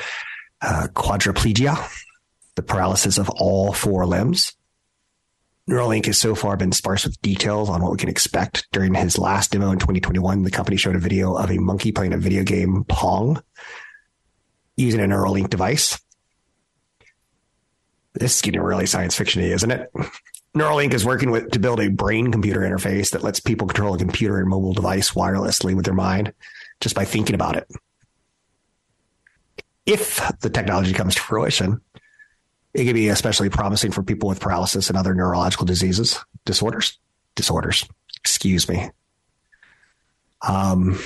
uh, 0.63 0.87
quadriplegia, 0.95 1.77
the 2.55 2.63
paralysis 2.63 3.19
of 3.19 3.29
all 3.31 3.73
four 3.73 4.07
limbs. 4.07 4.55
Neuralink 5.69 6.07
has 6.07 6.19
so 6.19 6.37
far 6.37 6.57
been 6.57 6.73
sparse 6.73 7.05
with 7.05 7.21
details 7.21 7.69
on 7.69 7.83
what 7.83 7.91
we 7.91 7.99
can 7.99 8.09
expect. 8.09 8.67
During 8.73 8.95
his 8.95 9.19
last 9.19 9.51
demo 9.51 9.71
in 9.73 9.79
2021, 9.79 10.45
the 10.45 10.51
company 10.51 10.77
showed 10.77 10.97
a 10.97 11.01
video 11.01 11.35
of 11.35 11.51
a 11.51 11.59
monkey 11.59 11.93
playing 11.93 12.15
a 12.15 12.19
video 12.19 12.45
game 12.45 12.85
Pong 12.85 13.43
using 14.77 15.01
a 15.01 15.05
Neuralink 15.05 15.51
device. 15.51 15.99
This 18.19 18.37
is 18.37 18.43
getting 18.43 18.61
really 18.61 18.87
science 18.87 19.17
fiction 19.17 19.43
isn't 19.43 19.71
it? 19.71 19.93
Neuralink 20.57 20.95
is 20.95 21.05
working 21.05 21.31
with 21.31 21.51
to 21.53 21.59
build 21.59 21.81
a 21.81 21.89
brain 21.89 22.33
computer 22.33 22.61
interface 22.61 23.11
that 23.11 23.23
lets 23.23 23.39
people 23.39 23.67
control 23.67 23.95
a 23.95 23.99
computer 23.99 24.39
and 24.39 24.49
mobile 24.49 24.73
device 24.73 25.13
wirelessly 25.13 25.75
with 25.75 25.85
their 25.85 25.95
mind 25.95 26.33
just 26.81 26.95
by 26.95 27.05
thinking 27.05 27.35
about 27.35 27.57
it. 27.57 27.69
If 29.87 30.21
the 30.41 30.51
technology 30.51 30.93
comes 30.93 31.15
to 31.15 31.21
fruition, 31.21 31.81
it 32.75 32.85
could 32.85 32.95
be 32.95 33.09
especially 33.09 33.51
promising 33.51 33.93
for 33.93 34.03
people 34.03 34.29
with 34.29 34.41
paralysis 34.41 34.89
and 34.89 34.99
other 34.99 35.15
neurological 35.15 35.67
diseases, 35.67 36.19
disorders, 36.45 36.99
disorders. 37.35 37.87
Excuse 38.17 38.69
me. 38.69 38.91
Um, 40.47 40.99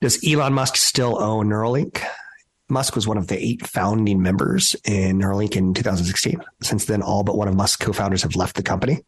does 0.00 0.26
Elon 0.26 0.52
Musk 0.52 0.76
still 0.76 1.20
own 1.20 1.48
Neuralink? 1.48 2.02
Musk 2.74 2.94
was 2.94 3.06
one 3.06 3.16
of 3.16 3.28
the 3.28 3.42
eight 3.42 3.66
founding 3.66 4.20
members 4.20 4.76
in 4.84 5.18
Neuralink 5.18 5.56
in 5.56 5.72
2016. 5.72 6.42
Since 6.62 6.84
then, 6.84 7.00
all 7.00 7.22
but 7.22 7.38
one 7.38 7.48
of 7.48 7.54
Musk's 7.54 7.82
co-founders 7.82 8.22
have 8.22 8.36
left 8.36 8.56
the 8.56 8.62
company. 8.62 9.02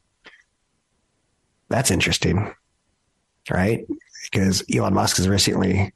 That's 1.69 1.91
interesting, 1.91 2.55
right? 3.51 3.85
Because 4.31 4.65
Elon 4.75 4.95
Musk 4.95 5.19
has 5.19 5.29
recently 5.29 5.93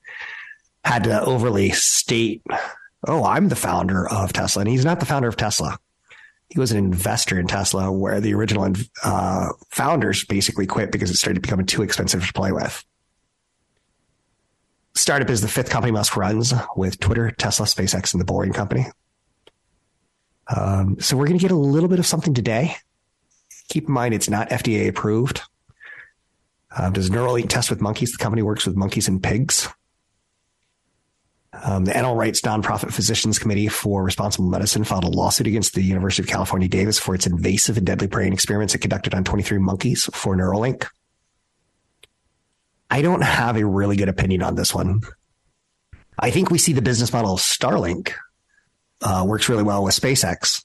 had 0.85 1.05
to 1.05 1.23
overly 1.23 1.71
state, 1.71 2.43
"Oh, 3.07 3.25
I'm 3.25 3.49
the 3.49 3.57
founder 3.57 4.09
of 4.09 4.33
Tesla," 4.33 4.61
and 4.61 4.69
he's 4.69 4.85
not 4.85 5.01
the 5.01 5.07
founder 5.07 5.29
of 5.29 5.37
Tesla. 5.37 5.79
He 6.49 6.59
was 6.59 6.73
an 6.73 6.79
investor 6.79 7.39
in 7.39 7.47
Tesla, 7.47 7.93
where 7.93 8.21
the 8.21 8.35
original 8.35 8.73
uh, 9.05 9.49
founders 9.71 10.25
basically 10.25 10.67
quit 10.67 10.91
because 10.91 11.11
it 11.11 11.17
started 11.17 11.43
becoming 11.43 11.67
too 11.67 11.83
expensive 11.83 12.27
to 12.27 12.33
play 12.33 12.51
with. 12.51 12.85
Startup 14.95 15.31
is 15.31 15.41
the 15.41 15.49
fifth 15.49 15.71
company 15.71 15.93
Musk 15.93 16.17
runs 16.17 16.53
with 16.77 16.99
Twitter, 17.01 17.31
Tesla, 17.31 17.67
SpaceX, 17.67 18.13
and 18.13 18.21
the 18.21 18.25
Boring 18.25 18.53
Company. 18.53 18.87
Um, 20.55 20.99
so 21.01 21.17
we're 21.17 21.27
going 21.27 21.39
to 21.39 21.43
get 21.43 21.53
a 21.53 21.57
little 21.57 21.89
bit 21.89 21.99
of 21.99 22.07
something 22.07 22.35
today. 22.35 22.77
Keep 23.69 23.87
in 23.87 23.95
mind, 23.95 24.15
it's 24.15 24.29
not 24.29 24.51
FDA 24.51 24.89
approved. 24.89 25.43
Uh, 26.77 26.91
does 26.91 27.11
Neuralink 27.11 27.49
test 27.49 27.71
with 27.71 27.81
monkeys? 27.81 28.13
The 28.13 28.19
company 28.19 28.43
works 28.43 28.67
with 28.67 28.77
monkeys 28.77 29.09
and 29.09 29.23
pigs. 29.23 29.69
Um, 31.53 31.85
the 31.85 31.93
NL 31.93 32.17
Rights 32.17 32.41
Nonprofit 32.43 32.93
Physicians 32.93 33.39
Committee 33.39 33.69
for 33.69 34.05
Responsible 34.05 34.49
Medicine 34.49 34.85
filed 34.85 35.05
a 35.05 35.09
lawsuit 35.09 35.49
against 35.49 35.75
the 35.75 35.83
University 35.83 36.23
of 36.23 36.29
California, 36.29 36.69
Davis 36.69 36.99
for 36.99 37.15
its 37.15 37.27
invasive 37.27 37.77
and 37.77 37.87
deadly 37.87 38.07
preying 38.07 38.33
experiments 38.33 38.75
it 38.75 38.79
conducted 38.79 39.15
on 39.15 39.25
23 39.25 39.59
monkeys 39.59 40.09
for 40.13 40.37
Neuralink. 40.37 40.87
I 42.91 43.03
don't 43.03 43.23
have 43.23 43.57
a 43.57 43.65
really 43.65 43.97
good 43.97 44.09
opinion 44.09 44.43
on 44.43 44.57
this 44.57 44.75
one. 44.75 45.03
I 46.19 46.31
think 46.31 46.51
we 46.51 46.59
see 46.59 46.73
the 46.73 46.83
business 46.83 47.13
model 47.13 47.35
of 47.35 47.41
Starlink 47.41 48.13
uh, 49.01 49.25
works 49.27 49.49
really 49.49 49.63
well 49.63 49.85
with 49.85 49.95
SpaceX. 49.95 50.65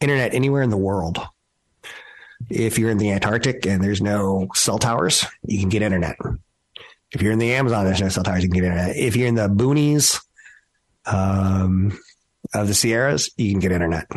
Internet 0.00 0.34
anywhere 0.34 0.62
in 0.62 0.70
the 0.70 0.76
world. 0.76 1.20
If 2.50 2.78
you're 2.78 2.90
in 2.90 2.98
the 2.98 3.12
Antarctic 3.12 3.66
and 3.66 3.82
there's 3.82 4.02
no 4.02 4.48
cell 4.54 4.78
towers, 4.78 5.24
you 5.42 5.60
can 5.60 5.68
get 5.68 5.82
internet. 5.82 6.16
If 7.12 7.22
you're 7.22 7.32
in 7.32 7.38
the 7.38 7.54
Amazon, 7.54 7.84
there's 7.84 8.00
no 8.00 8.08
cell 8.08 8.24
towers, 8.24 8.42
you 8.42 8.50
can 8.50 8.60
get 8.60 8.64
internet. 8.64 8.96
If 8.96 9.14
you're 9.14 9.28
in 9.28 9.36
the 9.36 9.48
boonies 9.48 10.20
um, 11.06 11.96
of 12.52 12.66
the 12.66 12.74
Sierras, 12.74 13.30
you 13.36 13.50
can 13.52 13.60
get 13.60 13.72
internet 13.72 14.08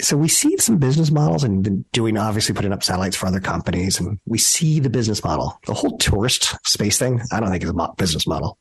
so 0.00 0.16
we 0.16 0.28
see 0.28 0.56
some 0.58 0.78
business 0.78 1.10
models 1.10 1.44
and 1.44 1.90
doing 1.92 2.18
obviously 2.18 2.54
putting 2.54 2.72
up 2.72 2.82
satellites 2.82 3.16
for 3.16 3.26
other 3.26 3.40
companies 3.40 3.98
and 3.98 4.18
we 4.26 4.38
see 4.38 4.78
the 4.78 4.90
business 4.90 5.24
model. 5.24 5.58
The 5.66 5.74
whole 5.74 5.96
tourist 5.98 6.56
space 6.66 6.98
thing 6.98 7.20
i 7.32 7.40
don't 7.40 7.50
think 7.50 7.64
is 7.64 7.70
a 7.70 7.88
business 7.96 8.26
model. 8.26 8.58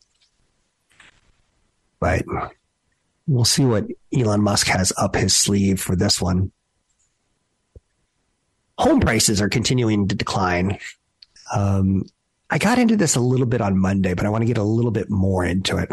But 1.99 2.23
we'll 3.27 3.45
see 3.45 3.65
what 3.65 3.85
elon 4.13 4.41
musk 4.41 4.67
has 4.67 4.93
up 4.97 5.15
his 5.15 5.35
sleeve 5.35 5.81
for 5.81 5.95
this 5.95 6.21
one. 6.21 6.51
Home 8.77 9.01
prices 9.01 9.41
are 9.41 9.49
continuing 9.49 10.07
to 10.07 10.15
decline. 10.15 10.79
Um, 11.53 12.03
i 12.49 12.57
got 12.57 12.79
into 12.79 12.95
this 12.95 13.15
a 13.15 13.19
little 13.19 13.45
bit 13.45 13.61
on 13.61 13.77
monday 13.77 14.13
but 14.15 14.25
i 14.25 14.29
want 14.29 14.41
to 14.41 14.47
get 14.47 14.57
a 14.57 14.63
little 14.63 14.91
bit 14.91 15.09
more 15.09 15.43
into 15.43 15.77
it. 15.77 15.89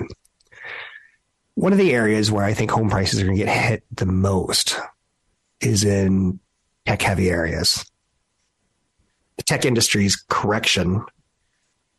One 1.54 1.72
of 1.72 1.78
the 1.78 1.92
areas 1.92 2.30
where 2.30 2.44
i 2.44 2.54
think 2.54 2.70
home 2.70 2.90
prices 2.90 3.20
are 3.20 3.24
going 3.24 3.36
to 3.36 3.44
get 3.44 3.52
hit 3.52 3.82
the 3.90 4.06
most 4.06 4.78
is 5.60 5.84
in 5.84 6.40
tech 6.86 7.02
heavy 7.02 7.30
areas. 7.30 7.84
The 9.36 9.42
tech 9.42 9.64
industry's 9.64 10.16
correction, 10.28 11.04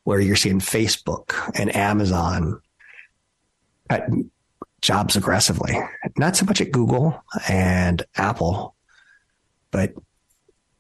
where 0.04 0.20
you're 0.20 0.36
seeing 0.36 0.60
Facebook 0.60 1.34
and 1.60 1.76
Amazon 1.76 2.62
cut 3.90 4.08
jobs 4.82 5.16
aggressively, 5.16 5.78
not 6.18 6.36
so 6.36 6.46
much 6.46 6.62
at 6.62 6.72
Google 6.72 7.24
and 7.50 8.04
Apple, 8.16 8.76
but 9.72 9.94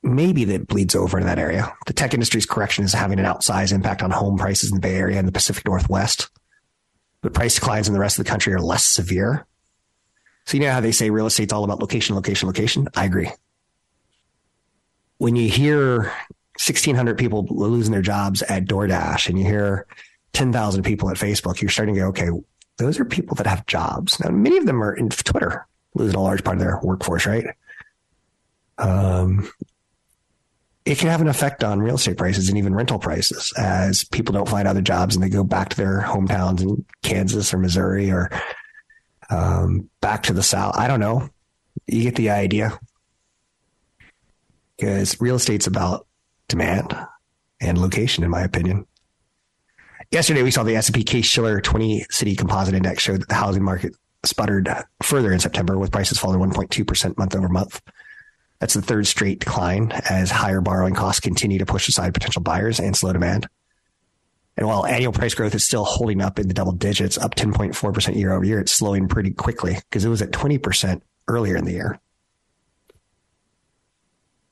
maybe 0.04 0.46
that 0.46 0.68
bleeds 0.68 0.96
over 0.96 1.20
in 1.20 1.26
that 1.26 1.40
area. 1.40 1.74
The 1.86 1.94
tech 1.94 2.14
industry's 2.14 2.46
correction 2.46 2.86
is 2.86 2.94
having 2.94 3.20
an 3.20 3.26
outsized 3.26 3.74
impact 3.74 4.02
on 4.02 4.12
home 4.12 4.38
prices 4.38 4.72
in 4.72 4.76
the 4.76 4.82
Bay 4.82 4.96
Area 4.96 5.20
and 5.20 5.28
the 5.28 5.32
Pacific 5.34 5.66
Northwest. 5.66 6.30
But 7.22 7.34
price 7.34 7.56
declines 7.56 7.88
in 7.88 7.94
the 7.94 8.00
rest 8.00 8.18
of 8.18 8.26
the 8.26 8.30
country 8.30 8.54
are 8.54 8.62
less 8.62 8.86
severe. 8.86 9.46
So 10.48 10.56
you 10.56 10.64
know 10.64 10.72
how 10.72 10.80
they 10.80 10.94
say 10.94 11.10
real 11.10 11.26
estate's 11.26 11.52
all 11.52 11.66
about 11.66 11.82
location, 11.82 12.16
location, 12.16 12.48
location? 12.48 12.88
I 12.96 13.04
agree. 13.04 13.30
When 15.18 15.36
you 15.36 15.50
hear 15.50 16.04
1,600 16.56 17.18
people 17.18 17.46
losing 17.50 17.92
their 17.92 18.02
jobs 18.02 18.42
at 18.44 18.64
DoorDash 18.64 19.28
and 19.28 19.38
you 19.38 19.44
hear 19.44 19.86
10,000 20.32 20.84
people 20.84 21.10
at 21.10 21.18
Facebook, 21.18 21.62
you're 21.62 21.70
starting 21.70 21.96
to 21.96 22.02
go, 22.02 22.08
okay, 22.08 22.30
those 22.78 22.98
are 22.98 23.04
people 23.04 23.36
that 23.36 23.46
have 23.46 23.66
jobs. 23.66 24.22
Now, 24.22 24.30
many 24.30 24.56
of 24.56 24.66
them 24.66 24.82
are 24.82 24.94
in 24.94 25.10
Twitter, 25.10 25.68
losing 25.96 26.16
a 26.16 26.24
large 26.24 26.46
part 26.46 26.56
of 26.56 26.64
their 26.64 26.80
workforce, 26.82 27.26
right? 27.26 27.48
Um, 28.78 29.52
it 30.86 30.98
can 30.98 31.10
have 31.10 31.20
an 31.20 31.28
effect 31.28 31.62
on 31.62 31.82
real 31.82 31.96
estate 31.96 32.16
prices 32.16 32.48
and 32.48 32.58
even 32.58 32.74
rental 32.74 33.00
prices 33.00 33.52
as 33.58 34.06
people 34.06 34.32
don't 34.32 34.48
find 34.48 34.66
other 34.66 34.82
jobs 34.82 35.14
and 35.14 35.22
they 35.22 35.30
go 35.30 35.44
back 35.44 35.68
to 35.70 35.78
their 35.78 36.04
hometowns 36.04 36.62
in 36.62 36.86
Kansas 37.04 37.54
or 37.54 37.58
Missouri 37.58 38.10
or 38.10 38.32
um, 39.30 39.90
back 40.02 40.24
to 40.24 40.34
the 40.34 40.44
south. 40.44 40.76
I 40.78 40.88
don't 40.88 41.00
know. 41.00 41.30
You 41.88 42.04
get 42.04 42.16
the 42.16 42.30
idea. 42.30 42.80
Because 44.78 45.20
real 45.20 45.36
estate's 45.36 45.68
about 45.68 46.08
demand 46.48 46.96
and 47.60 47.80
location, 47.80 48.24
in 48.24 48.30
my 48.30 48.42
opinion. 48.42 48.86
Yesterday, 50.12 50.44
we 50.44 50.52
saw 50.52 50.64
the 50.64 50.76
S&P 50.76 51.04
Case-Shiller 51.04 51.60
20 51.60 52.06
City 52.10 52.36
Composite 52.36 52.76
Index 52.76 53.04
showed 53.04 53.22
that 53.22 53.30
the 53.30 53.36
housing 53.36 53.64
market 53.64 53.94
sputtered 54.24 54.70
further 55.04 55.34
in 55.34 55.40
September, 55.40 55.78
with 55.78 55.92
prices 55.92 56.18
falling 56.18 56.40
1.2% 56.40 57.18
month 57.18 57.36
over 57.36 57.50
month. 57.50 57.82
That's 58.60 58.74
the 58.74 58.82
third 58.82 59.06
straight 59.08 59.40
decline 59.40 59.92
as 60.10 60.32
higher 60.32 60.62
borrowing 60.62 60.96
costs 60.96 61.20
continue 61.20 61.60
to 61.60 61.66
push 61.66 61.88
aside 61.88 62.14
potential 62.14 62.42
buyers 62.42 62.80
and 62.80 62.96
slow 62.96 63.14
demand. 63.14 63.48
And 64.58 64.68
while 64.68 64.86
annual 64.86 65.14
price 65.14 65.36
growth 65.36 65.54
is 65.54 65.66
still 65.66 65.84
holding 65.86 66.22
up 66.22 66.40
in 66.40 66.48
the 66.48 66.54
double 66.54 66.72
digits, 66.72 67.18
up 67.18 67.36
10.4% 67.36 68.16
year 68.16 68.34
over 68.34 68.44
year, 68.44 68.60
it's 68.60 68.72
slowing 68.72 69.08
pretty 69.08 69.32
quickly 69.32 69.76
because 69.76 70.04
it 70.04 70.10
was 70.10 70.22
at 70.22 70.32
20% 70.32 71.02
earlier 71.28 71.56
in 71.56 71.66
the 71.66 71.74
year. 71.74 72.00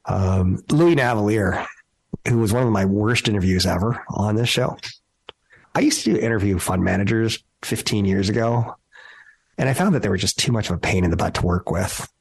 Um, 0.05 0.63
Louis 0.69 0.95
Navellier 0.95 1.65
who 2.27 2.39
was 2.39 2.53
one 2.53 2.63
of 2.63 2.71
my 2.71 2.85
worst 2.85 3.27
interviews 3.27 3.65
ever 3.65 4.03
on 4.09 4.35
this 4.35 4.49
show. 4.49 4.77
I 5.73 5.81
used 5.81 6.03
to 6.03 6.13
do 6.13 6.19
interview 6.19 6.57
fund 6.57 6.83
managers 6.83 7.43
15 7.63 8.05
years 8.05 8.29
ago, 8.29 8.75
and 9.57 9.69
I 9.69 9.73
found 9.73 9.95
that 9.95 10.01
they 10.01 10.09
were 10.09 10.17
just 10.17 10.39
too 10.39 10.51
much 10.51 10.69
of 10.69 10.77
a 10.77 10.79
pain 10.79 11.03
in 11.03 11.11
the 11.11 11.17
butt 11.17 11.35
to 11.35 11.45
work 11.45 11.69
with. 11.69 12.11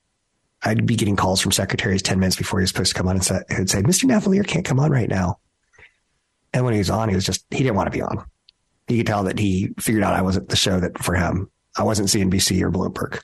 I'd 0.62 0.86
be 0.86 0.96
getting 0.96 1.16
calls 1.16 1.40
from 1.40 1.52
secretaries 1.52 2.02
10 2.02 2.18
minutes 2.18 2.36
before 2.36 2.58
he 2.58 2.62
was 2.62 2.70
supposed 2.70 2.92
to 2.92 2.98
come 2.98 3.08
on 3.08 3.16
and 3.16 3.24
say, 3.24 3.82
Mr. 3.82 4.04
Navellier 4.04 4.46
can't 4.46 4.64
come 4.64 4.80
on 4.80 4.90
right 4.90 5.08
now. 5.08 5.38
And 6.54 6.64
when 6.64 6.72
he 6.72 6.78
was 6.78 6.88
on, 6.88 7.08
he 7.08 7.16
was 7.16 7.26
just, 7.26 7.44
he 7.50 7.58
didn't 7.58 7.74
want 7.74 7.88
to 7.88 7.96
be 7.96 8.00
on. 8.00 8.24
You 8.88 8.98
could 8.98 9.06
tell 9.06 9.24
that 9.24 9.38
he 9.38 9.74
figured 9.78 10.04
out 10.04 10.14
I 10.14 10.22
wasn't 10.22 10.48
the 10.48 10.56
show 10.56 10.78
that 10.78 11.02
for 11.02 11.14
him. 11.14 11.50
I 11.76 11.82
wasn't 11.82 12.08
CNBC 12.08 12.62
or 12.62 12.70
Bloomberg. 12.70 13.20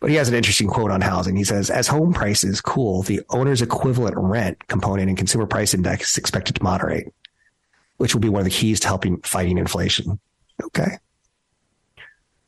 But 0.00 0.10
he 0.10 0.16
has 0.16 0.28
an 0.28 0.34
interesting 0.34 0.66
quote 0.66 0.90
on 0.90 1.02
housing. 1.02 1.36
He 1.36 1.44
says, 1.44 1.70
as 1.70 1.86
home 1.86 2.12
prices 2.12 2.60
cool, 2.60 3.02
the 3.02 3.20
owner's 3.30 3.62
equivalent 3.62 4.16
rent 4.16 4.66
component 4.66 5.08
in 5.08 5.14
consumer 5.14 5.46
price 5.46 5.72
index 5.72 6.10
is 6.10 6.16
expected 6.16 6.56
to 6.56 6.62
moderate, 6.64 7.12
which 7.98 8.14
will 8.14 8.20
be 8.20 8.28
one 8.28 8.40
of 8.40 8.46
the 8.46 8.50
keys 8.50 8.80
to 8.80 8.88
helping 8.88 9.20
fighting 9.20 9.58
inflation. 9.58 10.18
Okay. 10.64 10.98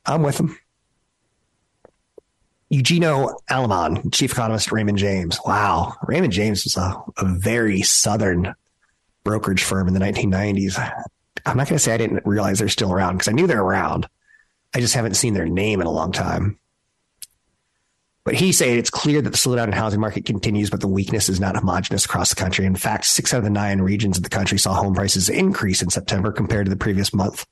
I'm 0.06 0.22
with 0.22 0.40
him. 0.40 0.58
Eugenio 2.70 3.36
Alemán, 3.50 4.12
chief 4.12 4.32
economist, 4.32 4.72
Raymond 4.72 4.98
James. 4.98 5.38
Wow. 5.46 5.94
Raymond 6.04 6.32
James 6.32 6.64
was 6.64 6.76
a, 6.78 7.00
a 7.18 7.26
very 7.26 7.82
Southern 7.82 8.54
brokerage 9.24 9.64
firm 9.64 9.88
in 9.88 9.94
the 9.94 10.00
1990s. 10.00 10.78
I'm 11.44 11.56
not 11.56 11.68
going 11.68 11.76
to 11.76 11.78
say 11.78 11.94
I 11.94 11.98
didn't 11.98 12.24
realize 12.24 12.58
they're 12.58 12.68
still 12.68 12.92
around 12.92 13.16
because 13.16 13.28
I 13.28 13.32
knew 13.32 13.46
they're 13.46 13.62
around. 13.62 14.08
I 14.74 14.80
just 14.80 14.94
haven't 14.94 15.14
seen 15.14 15.34
their 15.34 15.46
name 15.46 15.80
in 15.80 15.86
a 15.86 15.90
long 15.90 16.12
time. 16.12 16.58
But 18.24 18.34
he 18.34 18.52
said 18.52 18.68
it's 18.78 18.90
clear 18.90 19.20
that 19.20 19.30
the 19.30 19.36
slowdown 19.36 19.66
in 19.66 19.72
housing 19.72 20.00
market 20.00 20.24
continues, 20.24 20.70
but 20.70 20.80
the 20.80 20.88
weakness 20.88 21.28
is 21.28 21.40
not 21.40 21.56
homogenous 21.56 22.04
across 22.04 22.30
the 22.30 22.36
country. 22.36 22.64
In 22.64 22.76
fact, 22.76 23.04
six 23.04 23.34
out 23.34 23.38
of 23.38 23.44
the 23.44 23.50
nine 23.50 23.80
regions 23.80 24.16
of 24.16 24.22
the 24.22 24.28
country 24.28 24.58
saw 24.58 24.74
home 24.74 24.94
prices 24.94 25.28
increase 25.28 25.82
in 25.82 25.90
September 25.90 26.30
compared 26.30 26.66
to 26.66 26.70
the 26.70 26.76
previous 26.76 27.12
month, 27.12 27.44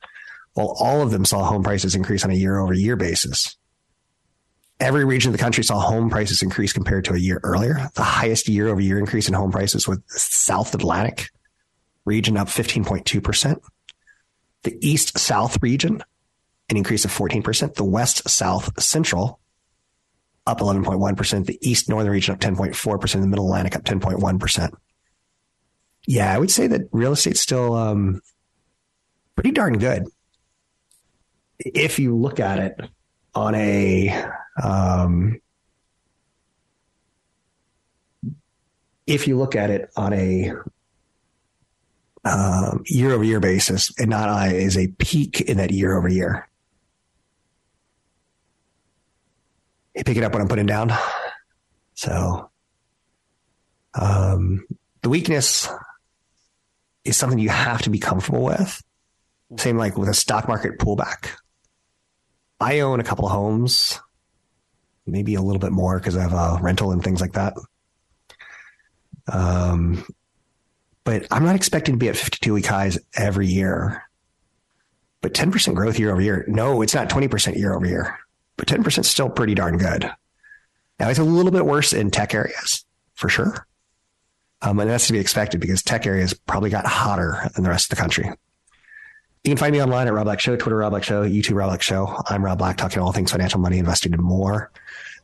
while 0.54 0.76
all 0.78 1.02
of 1.02 1.10
them 1.10 1.24
saw 1.24 1.42
home 1.42 1.64
prices 1.64 1.96
increase 1.96 2.24
on 2.24 2.30
a 2.30 2.34
year 2.34 2.58
over 2.58 2.72
year 2.72 2.94
basis. 2.94 3.56
Every 4.78 5.04
region 5.04 5.30
of 5.30 5.32
the 5.32 5.42
country 5.42 5.64
saw 5.64 5.80
home 5.80 6.08
prices 6.08 6.40
increase 6.40 6.72
compared 6.72 7.04
to 7.06 7.14
a 7.14 7.18
year 7.18 7.40
earlier. 7.42 7.90
The 7.96 8.02
highest 8.02 8.48
year 8.48 8.68
over 8.68 8.80
year 8.80 8.98
increase 8.98 9.26
in 9.28 9.34
home 9.34 9.50
prices 9.50 9.88
was 9.88 9.98
South 10.06 10.72
Atlantic 10.72 11.30
region 12.04 12.36
up 12.36 12.48
15.2%. 12.48 13.60
The 14.62 14.76
East 14.86 15.18
South 15.18 15.62
region, 15.62 16.02
an 16.68 16.76
increase 16.76 17.04
of 17.04 17.12
14%. 17.12 17.74
The 17.74 17.84
West 17.84 18.28
South 18.28 18.80
Central, 18.82 19.40
up 20.46 20.58
11.1%. 20.58 21.46
The 21.46 21.58
East 21.62 21.88
Northern 21.88 22.12
region 22.12 22.34
up 22.34 22.40
10.4%. 22.40 23.20
The 23.20 23.26
Middle 23.26 23.46
Atlantic 23.46 23.76
up 23.76 23.84
10.1%. 23.84 24.72
Yeah, 26.06 26.34
I 26.34 26.38
would 26.38 26.50
say 26.50 26.66
that 26.66 26.88
real 26.92 27.12
estate's 27.12 27.40
still 27.40 27.74
um, 27.74 28.20
pretty 29.34 29.52
darn 29.52 29.78
good. 29.78 30.06
If 31.58 31.98
you 31.98 32.16
look 32.16 32.40
at 32.40 32.58
it 32.58 32.80
on 33.34 33.54
a 33.54 34.24
um, 34.62 35.40
if 39.06 39.28
you 39.28 39.36
look 39.36 39.56
at 39.56 39.70
it 39.70 39.90
on 39.96 40.12
a 40.12 40.52
um, 42.24 42.82
year 42.86 43.12
over 43.12 43.24
year 43.24 43.40
basis 43.40 43.92
and 43.98 44.10
not 44.10 44.28
I 44.28 44.54
is 44.54 44.76
a 44.76 44.88
peak 44.88 45.40
in 45.40 45.56
that 45.56 45.70
year 45.70 45.96
over 45.96 46.08
year. 46.08 46.48
You 49.94 50.04
pick 50.04 50.16
it 50.16 50.22
up 50.22 50.32
when 50.32 50.42
I'm 50.42 50.48
putting 50.48 50.66
down. 50.66 50.92
So, 51.94 52.50
um, 53.94 54.66
the 55.02 55.08
weakness 55.08 55.68
is 57.04 57.16
something 57.16 57.38
you 57.38 57.48
have 57.48 57.82
to 57.82 57.90
be 57.90 57.98
comfortable 57.98 58.44
with. 58.44 58.82
Same 59.58 59.76
like 59.76 59.98
with 59.98 60.08
a 60.08 60.14
stock 60.14 60.46
market 60.46 60.78
pullback. 60.78 61.30
I 62.60 62.80
own 62.80 63.00
a 63.00 63.04
couple 63.04 63.26
of 63.26 63.32
homes 63.32 63.98
maybe 65.10 65.34
a 65.34 65.42
little 65.42 65.60
bit 65.60 65.72
more 65.72 65.98
because 65.98 66.16
I 66.16 66.22
have 66.22 66.32
a 66.32 66.58
rental 66.62 66.92
and 66.92 67.02
things 67.02 67.20
like 67.20 67.32
that. 67.32 67.54
Um, 69.30 70.04
but 71.10 71.26
I'm 71.32 71.44
not 71.44 71.56
expecting 71.56 71.94
to 71.94 71.98
be 71.98 72.08
at 72.08 72.16
52 72.16 72.54
week 72.54 72.66
highs 72.66 72.96
every 73.16 73.48
year. 73.48 74.04
But 75.22 75.34
10% 75.34 75.74
growth 75.74 75.98
year 75.98 76.12
over 76.12 76.20
year. 76.20 76.44
No, 76.46 76.82
it's 76.82 76.94
not 76.94 77.10
20% 77.10 77.56
year 77.56 77.74
over 77.74 77.84
year, 77.84 78.16
but 78.56 78.68
10% 78.68 79.00
is 79.00 79.10
still 79.10 79.28
pretty 79.28 79.56
darn 79.56 79.76
good. 79.76 80.08
Now 81.00 81.08
it's 81.08 81.18
a 81.18 81.24
little 81.24 81.50
bit 81.50 81.66
worse 81.66 81.92
in 81.92 82.12
tech 82.12 82.32
areas 82.32 82.84
for 83.14 83.28
sure. 83.28 83.66
Um, 84.62 84.78
and 84.78 84.88
that's 84.88 85.08
to 85.08 85.12
be 85.12 85.18
expected 85.18 85.60
because 85.60 85.82
tech 85.82 86.06
areas 86.06 86.32
probably 86.32 86.70
got 86.70 86.86
hotter 86.86 87.50
than 87.56 87.64
the 87.64 87.70
rest 87.70 87.86
of 87.86 87.98
the 87.98 88.00
country. 88.00 88.26
You 89.42 89.50
can 89.50 89.56
find 89.56 89.72
me 89.72 89.82
online 89.82 90.06
at 90.06 90.12
Rob 90.12 90.26
Black 90.26 90.38
Show, 90.38 90.54
Twitter 90.54 90.76
Rob 90.76 90.92
Black 90.92 91.02
Show, 91.02 91.28
YouTube 91.28 91.56
Rob 91.56 91.70
Black 91.70 91.82
Show. 91.82 92.22
I'm 92.28 92.44
Rob 92.44 92.58
Black, 92.58 92.76
talking 92.76 93.02
all 93.02 93.10
things 93.10 93.32
financial, 93.32 93.58
money, 93.58 93.78
investing, 93.78 94.12
and 94.12 94.22
more. 94.22 94.70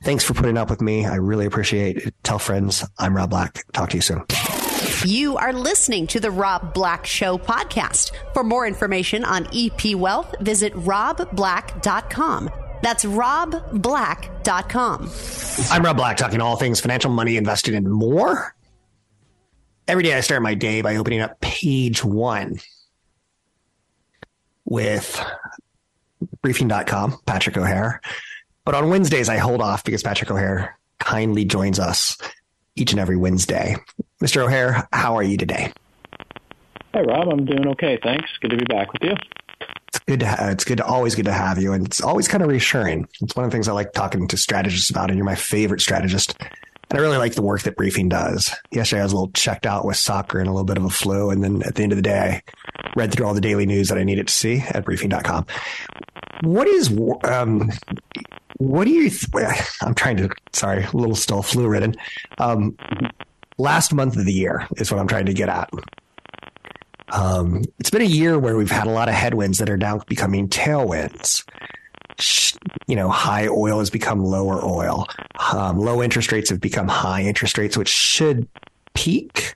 Thanks 0.03 0.25
for 0.25 0.35
putting 0.35 0.59
up 0.59 0.69
with 0.69 0.83
me. 0.83 1.07
I 1.07 1.15
really 1.15 1.47
appreciate 1.47 1.99
it. 1.99 2.15
Tell 2.25 2.41
friends. 2.41 2.85
I'm 2.99 3.17
Rob 3.17 3.31
Black. 3.31 3.65
Talk 3.73 3.91
to 3.91 3.97
you 3.97 4.03
soon. 4.03 4.25
You 5.05 5.37
are 5.37 5.53
listening 5.53 6.07
to 6.09 6.21
the 6.21 6.31
Rob 6.31 6.75
Black 6.75 7.07
Show 7.07 7.39
podcast. 7.39 8.13
For 8.35 8.43
more 8.43 8.67
information 8.67 9.25
on 9.25 9.47
EP 9.55 9.95
Wealth, 9.95 10.35
visit 10.41 10.73
robblack.com. 10.75 12.51
That's 12.83 13.05
robblack.com. 13.05 15.11
I'm 15.71 15.85
Rob 15.85 15.97
Black, 15.97 16.17
talking 16.17 16.41
all 16.41 16.57
things 16.57 16.81
financial, 16.81 17.11
money, 17.11 17.37
investing, 17.37 17.75
and 17.75 17.91
more. 17.91 18.55
Every 19.89 20.03
day 20.03 20.15
I 20.15 20.21
start 20.21 20.43
my 20.43 20.55
day 20.55 20.83
by 20.83 20.97
opening 20.97 21.21
up 21.21 21.41
page 21.41 22.05
one 22.05 22.59
with 24.65 25.25
briefing.com, 26.43 27.19
Patrick 27.27 27.57
O'Hare. 27.57 28.01
But 28.65 28.75
on 28.75 28.91
Wednesdays, 28.91 29.29
I 29.29 29.39
hold 29.39 29.63
off 29.63 29.85
because 29.85 30.03
Patrick 30.03 30.31
O'Hare 30.31 30.77
kindly 30.99 31.45
joins 31.45 31.79
us 31.79 32.19
each 32.77 32.93
and 32.93 33.01
every 33.01 33.17
Wednesday. 33.17 33.77
Mr. 34.23 34.45
O'Hare, 34.45 34.87
how 34.93 35.17
are 35.17 35.23
you 35.23 35.37
today? 35.37 35.73
Hey, 36.93 37.03
Rob, 37.03 37.29
I'm 37.29 37.45
doing 37.45 37.67
okay. 37.69 37.99
Thanks. 38.03 38.31
Good 38.41 38.53
to 38.53 38.57
be 38.57 38.65
back 38.65 38.93
with 38.93 39.03
you. 39.03 39.15
It's 39.89 39.99
good 40.01 40.21
to 40.21 40.27
ha- 40.27 40.49
it's 40.51 40.65
good 40.65 40.79
to 40.79 40.85
always 40.85 41.15
good 41.15 41.25
to 41.27 41.33
have 41.33 41.59
you, 41.59 41.73
and 41.73 41.87
it's 41.87 42.01
always 42.01 42.29
kind 42.29 42.43
of 42.43 42.49
reassuring. 42.49 43.09
It's 43.21 43.35
one 43.35 43.45
of 43.45 43.51
the 43.51 43.55
things 43.55 43.69
I 43.69 43.73
like 43.73 43.93
talking 43.93 44.29
to 44.29 44.37
strategists 44.37 44.91
about, 44.91 45.11
and 45.11 45.17
you're 45.17 45.25
my 45.25 45.35
favorite 45.35 45.81
strategist. 45.81 46.37
And 46.89 46.99
I 46.99 47.03
really 47.03 47.19
like 47.19 47.35
the 47.35 47.43
work 47.43 47.63
that 47.63 47.77
Briefing 47.77 48.09
does. 48.09 48.55
Yesterday, 48.71 49.01
I 49.01 49.05
was 49.05 49.13
a 49.13 49.17
little 49.17 49.33
checked 49.33 49.67
out 49.67 49.85
with 49.85 49.97
soccer 49.97 50.39
and 50.39 50.49
a 50.49 50.53
little 50.53 50.65
bit 50.65 50.77
of 50.77 50.85
a 50.85 50.91
flu. 50.91 51.31
And 51.31 51.43
then 51.43 51.63
at 51.65 51.75
the 51.75 51.83
end 51.83 51.93
of 51.93 51.97
the 51.97 52.03
day, 52.03 52.43
I 52.77 52.93
read 52.95 53.13
through 53.13 53.27
all 53.27 53.35
the 53.35 53.41
daily 53.41 53.67
news 53.67 53.89
that 53.89 53.99
I 53.99 54.05
needed 54.05 54.29
to 54.29 54.33
see 54.33 54.63
at 54.69 54.85
briefing.com. 54.85 55.47
What 56.43 56.69
is, 56.69 56.97
um, 57.25 57.73
what 58.59 58.85
do 58.85 58.91
you, 58.91 59.11
th- 59.11 59.29
I'm 59.83 59.95
trying 59.95 60.17
to, 60.19 60.31
sorry, 60.53 60.85
a 60.85 60.97
little 60.97 61.17
still 61.17 61.43
flu 61.43 61.69
ridden. 61.69 61.95
Um, 62.39 62.77
last 63.59 63.93
month 63.93 64.17
of 64.17 64.25
the 64.25 64.33
year 64.33 64.67
is 64.77 64.91
what 64.91 65.01
I'm 65.01 65.09
trying 65.09 65.27
to 65.27 65.35
get 65.35 65.49
at. 65.49 65.71
Um, 67.11 67.63
it's 67.79 67.91
been 67.91 68.03
a 68.03 68.05
year 68.05 68.39
where 68.39 68.57
we've 68.57 68.71
had 68.71 68.87
a 68.87 68.91
lot 68.91 69.09
of 69.09 69.15
headwinds 69.15 69.59
that 69.59 69.71
are 69.71 69.77
now 69.77 70.01
becoming 70.09 70.49
tailwinds 70.49 71.45
you 72.87 72.97
know, 72.97 73.09
high 73.09 73.49
oil 73.49 73.79
has 73.79 73.91
become 73.91 74.25
lower 74.25 74.65
oil. 74.65 75.07
Um, 75.53 75.79
low 75.79 76.03
interest 76.03 76.33
rates 76.33 76.51
have 76.51 76.61
become 76.61 76.89
high 76.89 77.23
interest 77.23 77.59
rates, 77.59 77.77
which 77.77 77.89
should 77.89 78.49
peak. 78.95 79.55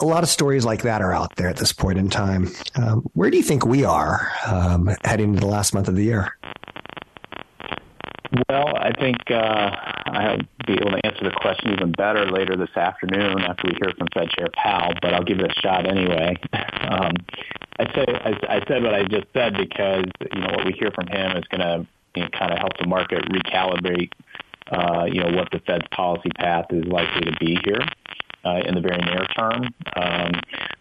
A 0.00 0.04
lot 0.04 0.22
of 0.22 0.30
stories 0.30 0.64
like 0.64 0.82
that 0.82 1.02
are 1.02 1.12
out 1.12 1.36
there 1.36 1.48
at 1.48 1.58
this 1.58 1.72
point 1.72 1.98
in 1.98 2.08
time. 2.08 2.48
Um, 2.74 3.02
where 3.12 3.30
do 3.30 3.36
you 3.36 3.42
think 3.42 3.66
we 3.66 3.84
are 3.84 4.32
um, 4.46 4.90
heading 5.04 5.30
into 5.30 5.40
the 5.40 5.46
last 5.46 5.74
month 5.74 5.88
of 5.88 5.96
the 5.96 6.04
year? 6.04 6.36
Well, 8.48 8.76
I 8.76 8.92
think 8.98 9.18
uh, 9.30 9.70
I'll 10.06 10.38
be 10.66 10.74
able 10.74 10.92
to 10.92 11.06
answer 11.06 11.24
the 11.24 11.36
question 11.40 11.72
even 11.72 11.92
better 11.92 12.30
later 12.30 12.56
this 12.56 12.74
afternoon 12.76 13.40
after 13.40 13.68
we 13.68 13.74
hear 13.80 13.92
from 13.98 14.08
Fed 14.14 14.30
Chair 14.30 14.48
Powell, 14.54 14.94
but 15.02 15.14
I'll 15.14 15.24
give 15.24 15.40
it 15.40 15.50
a 15.50 15.60
shot 15.60 15.86
anyway. 15.86 16.36
Um, 16.90 17.12
I 17.78 17.84
say 17.94 18.04
I, 18.08 18.56
I 18.56 18.64
said 18.66 18.82
what 18.82 18.94
I 18.94 19.04
just 19.04 19.26
said 19.32 19.56
because 19.56 20.04
you 20.34 20.40
know 20.40 20.48
what 20.48 20.66
we 20.66 20.72
hear 20.72 20.90
from 20.90 21.06
him 21.06 21.36
is 21.36 21.44
going 21.44 21.60
to 21.60 21.86
you 22.16 22.22
know, 22.22 22.28
kind 22.36 22.52
of 22.52 22.58
help 22.58 22.76
the 22.80 22.86
market 22.86 23.22
recalibrate 23.30 24.10
uh, 24.72 25.04
you 25.04 25.20
know 25.20 25.30
what 25.36 25.48
the 25.52 25.60
Fed's 25.60 25.86
policy 25.92 26.30
path 26.36 26.66
is 26.70 26.84
likely 26.86 27.30
to 27.30 27.36
be 27.38 27.58
here 27.64 27.80
uh, 28.44 28.60
in 28.66 28.74
the 28.74 28.80
very 28.80 28.98
near 28.98 29.26
term. 29.38 29.68
Um, 29.96 30.32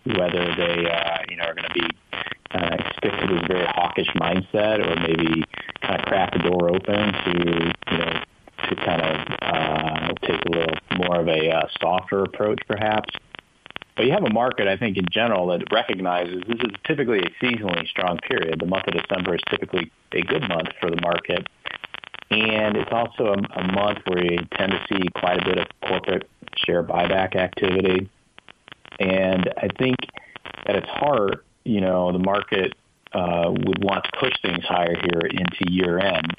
whether 0.05 0.55
they 0.55 0.89
uh, 0.89 1.17
you 1.29 1.37
know 1.37 1.43
are 1.43 1.53
going 1.53 1.67
to 1.67 1.73
be 1.73 1.87
uh, 2.51 2.77
stick 2.97 3.11
to 3.11 3.27
this 3.27 3.43
very 3.47 3.65
hawkish 3.67 4.09
mindset, 4.15 4.79
or 4.79 4.95
maybe 5.01 5.43
kind 5.81 5.99
of 5.99 6.05
crack 6.05 6.33
the 6.33 6.39
door 6.39 6.69
open 6.69 7.13
to 7.13 7.73
you 7.91 7.97
know 7.97 8.21
to 8.69 8.75
kind 8.75 9.01
of 9.01 9.17
uh, 9.41 10.13
take 10.23 10.41
a 10.45 10.49
little 10.49 10.75
more 10.97 11.21
of 11.21 11.27
a 11.27 11.49
uh, 11.49 11.67
softer 11.81 12.23
approach, 12.23 12.59
perhaps. 12.67 13.09
But 13.95 14.05
you 14.05 14.13
have 14.13 14.23
a 14.23 14.29
market, 14.29 14.67
I 14.67 14.77
think, 14.77 14.95
in 14.95 15.05
general 15.11 15.47
that 15.47 15.63
recognizes 15.73 16.43
this 16.47 16.59
is 16.59 16.71
typically 16.85 17.19
a 17.19 17.43
seasonally 17.43 17.85
strong 17.87 18.17
period. 18.19 18.59
The 18.59 18.65
month 18.65 18.87
of 18.87 18.93
December 18.93 19.35
is 19.35 19.41
typically 19.49 19.91
a 20.13 20.21
good 20.21 20.47
month 20.47 20.69
for 20.79 20.89
the 20.89 21.01
market. 21.01 21.47
And 22.31 22.77
it's 22.77 22.91
also 22.91 23.33
a, 23.33 23.59
a 23.59 23.71
month 23.71 23.99
where 24.05 24.23
you 24.23 24.37
tend 24.55 24.71
to 24.71 24.85
see 24.89 25.07
quite 25.15 25.41
a 25.41 25.45
bit 25.45 25.57
of 25.57 25.67
corporate 25.87 26.29
share 26.55 26.83
buyback 26.83 27.35
activity. 27.35 28.09
And 28.99 29.51
I 29.57 29.69
think 29.79 29.97
at 30.65 30.75
its 30.75 30.89
heart, 30.89 31.45
you 31.63 31.81
know, 31.81 32.11
the 32.11 32.19
market 32.19 32.73
uh, 33.13 33.45
would 33.49 33.83
want 33.83 34.03
to 34.03 34.11
push 34.19 34.33
things 34.41 34.63
higher 34.63 34.95
here 34.95 35.21
into 35.25 35.71
year 35.71 35.97
end. 35.99 36.35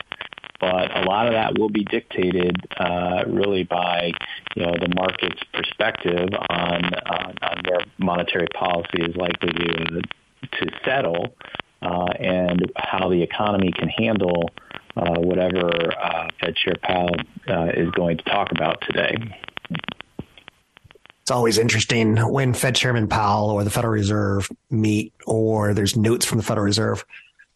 But 0.61 0.95
a 0.95 1.03
lot 1.03 1.27
of 1.27 1.33
that 1.33 1.59
will 1.59 1.71
be 1.71 1.85
dictated 1.85 2.55
uh, 2.79 3.25
really 3.27 3.65
by 3.65 4.13
you 4.55 4.67
know 4.67 4.75
the 4.79 4.93
market's 4.95 5.43
perspective 5.55 6.29
on, 6.51 6.85
on, 6.85 7.35
on 7.43 7.63
where 7.67 7.81
monetary 7.99 8.47
policy 8.55 9.01
is 9.01 9.17
likely 9.17 9.53
to 9.53 10.03
to 10.53 10.71
settle 10.85 11.35
uh, 11.81 12.13
and 12.19 12.71
how 12.77 13.09
the 13.09 13.23
economy 13.23 13.73
can 13.73 13.89
handle 13.89 14.51
uh, 15.01 15.21
whatever 15.21 15.71
uh, 15.99 16.29
Fed 16.41 16.57
Chair 16.57 16.75
Powell 16.83 17.17
uh, 17.49 17.71
is 17.75 17.91
going 17.93 18.19
to 18.19 18.25
talk 18.25 18.51
about 18.53 18.83
today. 18.83 19.17
It's 21.23 21.31
always 21.31 21.59
interesting 21.59 22.17
when 22.17 22.55
Fed 22.55 22.75
Chairman 22.75 23.09
Powell 23.09 23.51
or 23.51 23.65
the 23.65 23.71
Federal 23.71 23.93
Reserve 23.93 24.51
meet, 24.71 25.13
or 25.27 25.75
there's 25.75 25.97
notes 25.97 26.27
from 26.27 26.39
the 26.39 26.45
Federal 26.45 26.65
Reserve. 26.65 27.05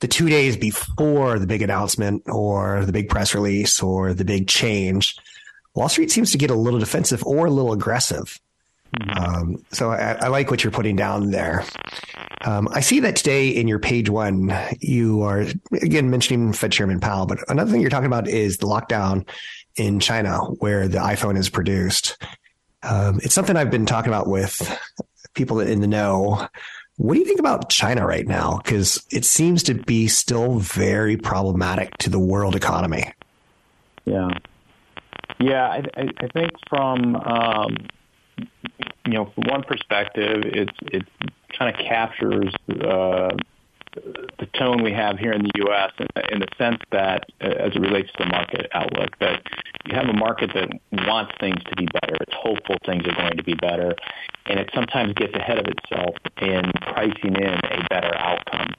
The 0.00 0.08
two 0.08 0.28
days 0.28 0.56
before 0.56 1.38
the 1.38 1.46
big 1.46 1.62
announcement, 1.62 2.22
or 2.28 2.84
the 2.84 2.92
big 2.92 3.08
press 3.08 3.34
release, 3.34 3.82
or 3.82 4.14
the 4.14 4.24
big 4.24 4.48
change, 4.48 5.16
Wall 5.74 5.88
Street 5.88 6.10
seems 6.10 6.30
to 6.32 6.38
get 6.38 6.50
a 6.50 6.54
little 6.54 6.78
defensive 6.78 7.24
or 7.24 7.46
a 7.46 7.50
little 7.50 7.72
aggressive. 7.72 8.38
Mm-hmm. 8.96 9.18
Um, 9.18 9.64
so 9.72 9.90
I, 9.90 10.12
I, 10.12 10.28
like 10.28 10.50
what 10.50 10.62
you're 10.62 10.70
putting 10.70 10.94
down 10.94 11.30
there. 11.32 11.64
Um, 12.44 12.68
I 12.72 12.80
see 12.80 13.00
that 13.00 13.16
today 13.16 13.48
in 13.48 13.68
your 13.68 13.78
page 13.78 14.10
one, 14.10 14.54
you 14.80 15.22
are 15.22 15.46
again 15.82 16.10
mentioning 16.10 16.52
Fed 16.52 16.72
Chairman 16.72 17.00
Powell, 17.00 17.26
but 17.26 17.38
another 17.48 17.70
thing 17.70 17.80
you're 17.80 17.90
talking 17.90 18.06
about 18.06 18.28
is 18.28 18.58
the 18.58 18.66
lockdown 18.66 19.26
in 19.76 19.98
China 19.98 20.38
where 20.58 20.86
the 20.86 20.98
iPhone 20.98 21.38
is 21.38 21.48
produced. 21.48 22.22
Um, 22.82 23.18
it's 23.22 23.34
something 23.34 23.56
I've 23.56 23.70
been 23.70 23.86
talking 23.86 24.10
about 24.12 24.28
with 24.28 24.78
people 25.34 25.58
in 25.60 25.80
the 25.80 25.86
know. 25.86 26.48
What 26.96 27.14
do 27.14 27.20
you 27.20 27.26
think 27.26 27.40
about 27.40 27.70
China 27.70 28.06
right 28.06 28.26
now? 28.26 28.60
Because 28.62 29.04
it 29.10 29.24
seems 29.24 29.62
to 29.64 29.74
be 29.74 30.06
still 30.06 30.58
very 30.58 31.16
problematic 31.16 31.96
to 31.98 32.10
the 32.10 32.20
world 32.20 32.54
economy. 32.54 33.12
Yeah. 34.04 34.28
Yeah, 35.40 35.66
I, 35.66 35.82
I 35.96 36.28
think 36.32 36.52
from 36.68 37.16
um, 37.16 37.76
you 39.06 39.12
know, 39.12 39.32
from 39.34 39.44
one 39.48 39.62
perspective, 39.62 40.42
it's 40.44 40.72
it 40.82 41.02
kind 41.58 41.74
of 41.74 41.80
captures 41.80 42.54
uh, 42.70 43.30
the 44.38 44.46
tone 44.58 44.82
we 44.82 44.92
have 44.92 45.18
here 45.18 45.32
in 45.32 45.42
the 45.42 45.50
U.S. 45.66 45.92
in, 45.98 46.06
in 46.32 46.40
the 46.40 46.48
sense 46.58 46.78
that, 46.90 47.26
uh, 47.40 47.46
as 47.46 47.74
it 47.74 47.80
relates 47.80 48.10
to 48.12 48.24
the 48.24 48.30
market 48.30 48.66
outlook, 48.72 49.16
that 49.20 49.42
you 49.86 49.94
have 49.94 50.08
a 50.08 50.12
market 50.12 50.50
that 50.54 50.68
wants 51.06 51.32
things 51.38 51.62
to 51.64 51.76
be 51.76 51.86
better. 51.86 52.16
It's 52.20 52.34
hopeful 52.34 52.76
things 52.84 53.04
are 53.06 53.14
going 53.14 53.36
to 53.36 53.44
be 53.44 53.54
better, 53.54 53.94
and 54.46 54.58
it 54.58 54.70
sometimes 54.74 55.14
gets 55.14 55.34
ahead 55.34 55.58
of 55.58 55.66
itself 55.66 56.16
in 56.42 56.72
pricing 56.80 57.36
in 57.36 57.54
a 57.54 57.86
better 57.88 58.16
outcome. 58.16 58.74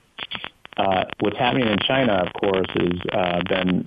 Uh, 0.77 1.05
what's 1.19 1.37
happening 1.37 1.67
in 1.67 1.77
China, 1.87 2.25
of 2.25 2.33
course, 2.33 2.67
has 2.73 2.99
uh, 3.13 3.41
been 3.47 3.85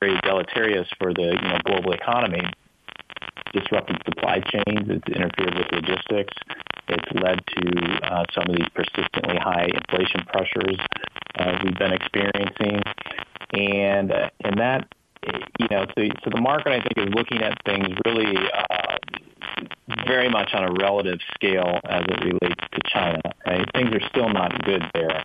very 0.00 0.20
deleterious 0.22 0.86
for 0.98 1.12
the 1.12 1.36
you 1.42 1.48
know, 1.48 1.58
global 1.64 1.92
economy 1.92 2.42
disrupted 3.52 3.96
supply 4.04 4.40
chains. 4.40 4.88
It's 4.88 5.08
interfered 5.08 5.54
with 5.56 5.72
logistics. 5.72 6.34
It's 6.88 7.12
led 7.22 7.40
to 7.46 7.98
uh, 8.02 8.24
some 8.34 8.44
of 8.48 8.56
these 8.56 8.68
persistently 8.74 9.36
high 9.36 9.68
inflation 9.74 10.24
pressures 10.26 10.78
uh, 11.38 11.58
we've 11.62 11.78
been 11.78 11.92
experiencing, 11.92 12.82
and 13.52 14.12
uh, 14.12 14.30
and 14.44 14.58
that 14.58 14.88
you 15.24 15.66
know 15.70 15.86
so, 15.96 16.02
so 16.24 16.30
the 16.30 16.40
market 16.40 16.72
I 16.72 16.80
think 16.80 17.08
is 17.08 17.14
looking 17.14 17.42
at 17.42 17.58
things 17.64 17.88
really 18.06 18.36
uh, 18.36 18.96
very 20.06 20.28
much 20.28 20.50
on 20.54 20.64
a 20.64 20.72
relative 20.72 21.18
scale 21.34 21.80
as 21.84 22.04
it 22.08 22.24
relates 22.24 22.64
to 22.72 22.80
China. 22.86 23.20
Right? 23.46 23.66
Things 23.74 23.90
are 23.92 24.08
still 24.08 24.28
not 24.28 24.64
good 24.64 24.82
there, 24.94 25.22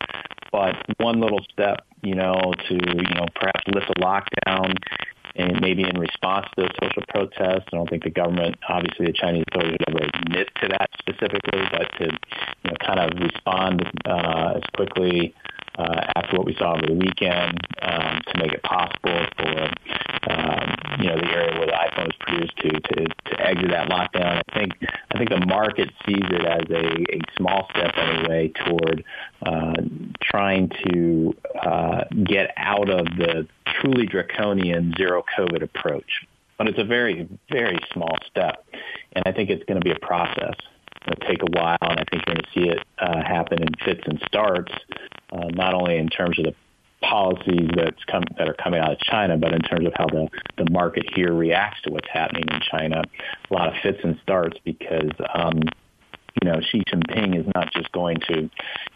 but 0.51 0.75
one 0.97 1.19
little 1.19 1.43
step, 1.51 1.85
you 2.01 2.15
know, 2.15 2.53
to 2.67 2.73
you 2.73 3.15
know 3.15 3.25
perhaps 3.35 3.61
lift 3.67 3.89
a 3.89 3.99
lockdown 3.99 4.75
and 5.35 5.59
maybe 5.61 5.83
in 5.83 5.99
response 5.99 6.45
to 6.55 6.61
those 6.61 6.71
social 6.81 7.03
protests. 7.09 7.65
I 7.73 7.77
don't 7.77 7.89
think 7.89 8.03
the 8.03 8.09
government, 8.09 8.55
obviously 8.67 9.07
the 9.07 9.13
Chinese 9.13 9.43
authorities 9.51 9.77
would 9.79 10.01
ever 10.01 10.09
admit 10.13 10.49
to 10.61 10.67
that 10.69 10.89
specifically, 10.99 11.61
but 11.71 11.91
to 11.99 12.05
you 12.05 12.71
know, 12.71 12.77
kind 12.85 12.99
of 12.99 13.19
respond 13.19 13.81
uh, 14.05 14.53
as 14.57 14.63
quickly 14.75 15.33
uh, 15.77 16.01
after 16.15 16.37
what 16.37 16.45
we 16.45 16.55
saw 16.55 16.73
over 16.73 16.87
the 16.87 16.93
weekend 16.93 17.59
um, 17.81 18.21
to 18.27 18.37
make 18.37 18.53
it 18.53 18.61
possible 18.63 19.25
for 19.37 19.69
um, 20.29 20.75
you 20.99 21.07
know 21.07 21.17
the 21.17 21.31
area 21.31 21.57
where 21.57 21.67
the 21.67 21.73
iPhone 21.73 22.05
was 22.05 22.15
produced 22.19 22.55
to, 22.57 22.69
to 22.69 23.05
to 23.25 23.41
exit 23.41 23.71
that 23.71 23.89
lockdown. 23.89 24.41
I 24.47 24.53
think 24.53 24.73
I 25.11 25.17
think 25.17 25.29
the 25.29 25.45
market 25.45 25.89
sees 26.05 26.23
it 26.23 26.45
as 26.45 26.69
a, 26.69 27.15
a 27.15 27.21
small 27.37 27.67
step 27.71 27.93
anyway 27.97 28.51
toward 28.65 29.03
uh, 29.45 29.81
trying 30.21 30.69
to 30.87 31.35
uh, 31.61 32.03
get 32.23 32.51
out 32.57 32.89
of 32.89 33.05
the 33.17 33.47
truly 33.65 34.05
draconian 34.05 34.93
zero 34.97 35.23
COVID 35.37 35.63
approach. 35.63 36.25
But 36.57 36.67
it's 36.67 36.79
a 36.79 36.85
very 36.85 37.27
very 37.51 37.79
small 37.91 38.15
step, 38.29 38.63
and 39.13 39.23
I 39.25 39.31
think 39.31 39.49
it's 39.49 39.63
going 39.65 39.79
to 39.79 39.83
be 39.83 39.91
a 39.91 39.99
process 39.99 40.55
to 41.07 41.15
take 41.27 41.41
a 41.41 41.59
while, 41.59 41.77
and 41.81 41.99
I 41.99 42.03
think 42.09 42.23
you're 42.25 42.35
going 42.35 42.37
to 42.37 42.51
see 42.53 42.69
it 42.69 42.79
uh, 42.99 43.21
happen 43.23 43.61
in 43.61 43.69
fits 43.83 44.01
and 44.05 44.21
starts, 44.25 44.71
uh, 45.33 45.47
not 45.53 45.73
only 45.73 45.97
in 45.97 46.07
terms 46.07 46.37
of 46.39 46.45
the 46.45 46.55
policies 47.01 47.69
that's 47.75 48.03
come, 48.05 48.23
that 48.37 48.47
are 48.47 48.53
coming 48.53 48.79
out 48.79 48.91
of 48.91 48.99
China, 48.99 49.37
but 49.37 49.53
in 49.53 49.61
terms 49.61 49.85
of 49.85 49.93
how 49.95 50.05
the, 50.07 50.27
the 50.57 50.69
market 50.71 51.05
here 51.15 51.33
reacts 51.33 51.81
to 51.81 51.91
what's 51.91 52.07
happening 52.11 52.45
in 52.49 52.61
China. 52.71 53.01
A 53.49 53.53
lot 53.53 53.67
of 53.67 53.73
fits 53.83 53.99
and 54.03 54.17
starts 54.23 54.57
because 54.63 55.11
um, 55.33 55.61
you 56.41 56.49
know, 56.49 56.59
Xi 56.61 56.83
Jinping 56.91 57.39
is 57.39 57.45
not 57.53 57.71
just 57.73 57.91
going 57.91 58.17
to, 58.27 58.41
you 58.41 58.49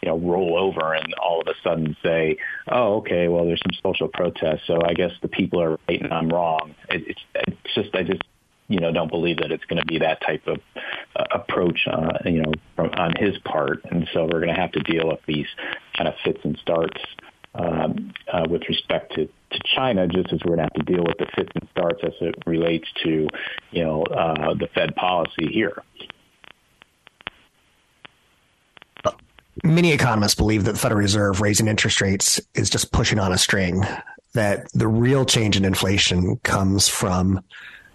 know, 0.06 0.18
roll 0.18 0.58
over 0.58 0.94
and 0.94 1.14
all 1.16 1.42
of 1.42 1.48
a 1.48 1.54
sudden 1.64 1.96
say, 2.04 2.38
"Oh, 2.68 2.96
okay, 2.98 3.28
well, 3.28 3.46
there's 3.46 3.62
some 3.62 3.78
social 3.84 4.08
protests, 4.08 4.62
so 4.66 4.80
I 4.84 4.94
guess 4.94 5.12
the 5.22 5.28
people 5.28 5.62
are 5.62 5.78
right 5.88 6.02
and 6.02 6.12
I'm 6.12 6.30
wrong." 6.30 6.74
It, 6.90 7.04
it's, 7.08 7.22
it's 7.36 7.76
just, 7.76 7.96
I 7.96 8.04
just 8.04 8.24
you 8.68 8.80
know, 8.80 8.92
don't 8.92 9.10
believe 9.10 9.38
that 9.38 9.52
it's 9.52 9.64
going 9.66 9.80
to 9.80 9.86
be 9.86 10.00
that 10.00 10.22
type 10.22 10.46
of 10.48 10.60
uh, 11.16 11.24
approach, 11.32 11.88
uh, 11.90 12.18
you 12.26 12.42
know, 12.42 12.52
from, 12.76 12.90
on 12.92 13.14
his 13.18 13.38
part. 13.40 13.84
And 13.90 14.08
so 14.14 14.24
we're 14.24 14.42
going 14.42 14.54
to 14.54 14.60
have 14.60 14.72
to 14.74 14.82
deal 14.82 15.08
with 15.08 15.22
these 15.26 15.48
kind 15.96 16.08
of 16.08 16.16
fits 16.24 16.40
and 16.44 16.58
starts 16.58 17.02
um, 17.56 18.14
uh, 18.32 18.46
with 18.50 18.64
respect 18.68 19.16
to, 19.16 19.26
to 19.26 19.60
China, 19.76 20.08
just 20.08 20.32
as 20.34 20.40
we're 20.44 20.56
going 20.56 20.70
to 20.70 20.74
have 20.76 20.86
to 20.86 20.94
deal 20.94 21.04
with 21.04 21.18
the 21.18 21.28
fits 21.36 21.52
and 21.56 21.68
starts 21.72 22.02
as 22.04 22.14
it 22.22 22.36
relates 22.46 22.88
to, 23.04 23.28
you 23.72 23.84
know, 23.84 24.04
uh, 24.04 24.54
the 24.54 24.68
Fed 24.76 24.96
policy 24.96 25.48
here. 25.52 25.82
Many 29.64 29.92
economists 29.92 30.36
believe 30.36 30.66
that 30.66 30.74
the 30.74 30.78
Federal 30.78 31.00
Reserve 31.00 31.42
raising 31.42 31.68
interest 31.68 32.00
rates 32.00 32.40
is 32.54 32.70
just 32.70 32.92
pushing 32.92 33.18
on 33.18 33.32
a 33.32 33.40
string, 33.40 33.84
that 34.34 34.72
the 34.74 34.88
real 34.88 35.26
change 35.26 35.58
in 35.58 35.66
inflation 35.66 36.38
comes 36.44 36.88
from 36.88 37.42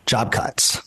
job 0.06 0.32
cuts. 0.32 0.80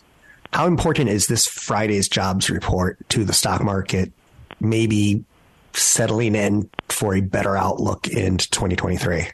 How 0.54 0.67
important 0.67 1.10
is 1.10 1.28
this 1.28 1.47
Friday's 1.47 2.08
jobs 2.08 2.49
report 2.49 2.97
to 3.10 3.23
the 3.23 3.34
stock 3.34 3.62
market, 3.63 4.12
maybe 4.60 5.25
settling 5.73 6.36
in 6.36 6.69
for 6.89 7.13
a 7.15 7.21
better 7.21 7.58
outlook 7.58 8.08
into 8.08 8.49
2023? 8.49 9.28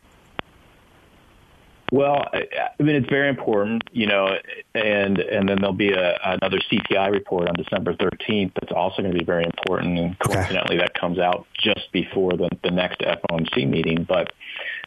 Well, 1.92 2.24
I 2.34 2.82
mean, 2.82 2.96
it's 2.96 3.10
very 3.10 3.28
important, 3.28 3.84
you 3.92 4.08
know, 4.08 4.38
and 4.74 5.20
and 5.20 5.50
then 5.50 5.58
there'll 5.60 5.74
be 5.74 5.92
a, 5.92 6.18
another 6.24 6.60
CPI 6.72 7.12
report 7.12 7.50
on 7.50 7.56
December 7.56 7.94
13th 7.96 8.54
that's 8.54 8.72
also 8.72 9.02
going 9.02 9.12
to 9.12 9.20
be 9.20 9.26
very 9.26 9.44
important, 9.44 10.00
and 10.00 10.20
coincidentally, 10.20 10.78
okay. 10.78 10.86
that 10.86 10.94
comes 10.94 11.20
out 11.20 11.46
just 11.62 11.92
before 11.92 12.32
the, 12.32 12.50
the 12.64 12.72
next 12.72 13.02
FOMC 13.02 13.70
meeting. 13.70 14.06
But 14.08 14.32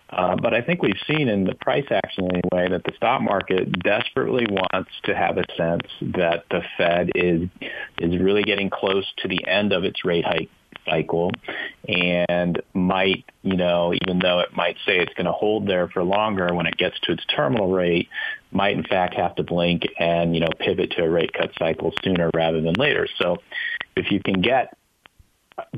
uh, 0.09 0.37
but 0.37 0.55
I 0.55 0.63
think 0.63 0.83
we've 0.83 1.01
seen 1.07 1.29
in 1.29 1.45
the 1.45 1.55
price 1.57 1.87
action 1.91 2.27
anyway 2.31 2.71
that 2.71 2.85
the 2.85 2.93
stock 2.97 3.21
market 3.21 3.71
desperately 3.83 4.47
wants 4.49 4.91
to 5.05 5.15
have 5.15 5.37
a 5.37 5.45
sense 5.59 5.87
that 6.17 6.45
the 6.51 6.63
Fed 6.79 7.11
is 7.15 7.51
is 7.99 8.19
really 8.19 8.45
getting 8.45 8.71
close 8.71 9.05
to 9.19 9.29
the 9.29 9.47
end 9.47 9.75
of 9.75 9.85
its 9.85 10.07
rate 10.07 10.25
hike 10.25 10.51
cycle 10.85 11.31
and 11.89 12.61
might, 12.73 13.25
you 13.43 13.57
know, 13.57 13.95
even 14.03 14.19
though 14.19 14.41
it 14.41 14.55
might 14.57 14.77
say 14.87 14.99
it's 14.99 15.15
going 15.15 15.27
to 15.27 15.33
hold 15.33 15.67
there 15.67 15.89
for 15.89 16.03
longer 16.03 16.55
when 16.55 16.67
it 16.67 16.77
gets 16.77 16.99
to 17.01 17.13
its 17.13 17.25
terminal 17.27 17.73
rate, 17.73 18.09
might 18.53 18.77
in 18.77 18.85
fact 18.85 19.15
have 19.15 19.35
to 19.37 19.43
blink 19.43 19.83
and, 19.99 20.35
you 20.35 20.41
know, 20.41 20.49
pivot 20.59 20.93
to 20.93 21.05
a 21.05 21.09
rate 21.09 21.33
cut 21.33 21.51
cycle 21.59 21.93
sooner 22.03 22.31
rather 22.35 22.61
than 22.61 22.75
later. 22.75 23.09
So 23.19 23.39
if 23.97 24.11
you 24.11 24.21
can 24.21 24.41
get 24.41 24.77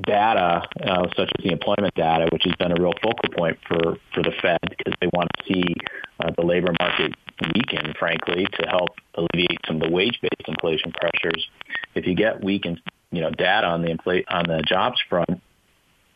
data, 0.03 0.63
uh, 0.85 1.07
such 1.17 1.31
as 1.39 1.45
the 1.45 1.53
employment 1.53 1.95
data, 1.95 2.29
which 2.33 2.45
has 2.45 2.55
been 2.57 2.73
a 2.73 2.81
real 2.81 2.95
focal 3.03 3.29
point 3.37 3.59
for, 3.67 3.97
for 4.15 4.23
the 4.23 4.33
Fed 4.41 4.59
because 4.63 4.95
they 5.01 5.09
want 5.13 5.29
to 5.37 5.45
see 5.45 5.75
uh, 6.21 6.31
the 6.37 6.45
labor 6.45 6.73
market 6.81 7.15
weaken, 7.55 7.93
frankly, 7.99 8.47
to 8.59 8.67
help 8.69 8.91
alleviate 9.15 9.59
some 9.67 9.77
of 9.77 9.83
the 9.83 9.91
wage-based 9.91 10.49
inflation 10.49 10.93
pressures. 10.93 11.49
If 11.95 12.07
you 12.07 12.15
get 12.15 12.43
weakened, 12.43 12.81
you 13.11 13.21
know, 13.21 13.31
data 13.31 13.67
on 13.67 13.83
the 13.83 13.91
on 14.29 14.45
the 14.47 14.63
jobs 14.67 15.01
front, 15.09 15.41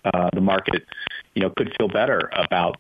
uh, 0.05 0.31
the 0.33 0.41
market, 0.41 0.85
you 1.35 1.43
know, 1.43 1.51
could 1.51 1.75
feel 1.79 1.89
better 1.89 2.31
about 2.33 2.77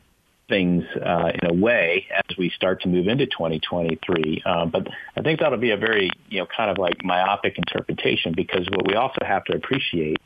things 0.49 0.85
uh, 0.96 1.31
in 1.40 1.49
a 1.49 1.55
way 1.55 2.07
as 2.12 2.37
we 2.37 2.51
start 2.51 2.83
to 2.83 2.88
move 2.88 3.07
into 3.07 3.25
2023. 3.25 4.42
Um, 4.44 4.70
but 4.70 4.88
I 5.16 5.23
think 5.23 5.38
that'll 5.38 5.59
be 5.59 5.70
a 5.70 5.77
very, 5.77 6.11
you 6.29 6.40
know, 6.40 6.46
kind 6.55 6.70
of 6.70 6.77
like 6.77 7.05
myopic 7.05 7.57
interpretation 7.57 8.35
because 8.37 8.68
what 8.70 8.87
we 8.87 8.94
also 8.94 9.25
have 9.25 9.44
to 9.44 9.55
appreciate 9.55 10.18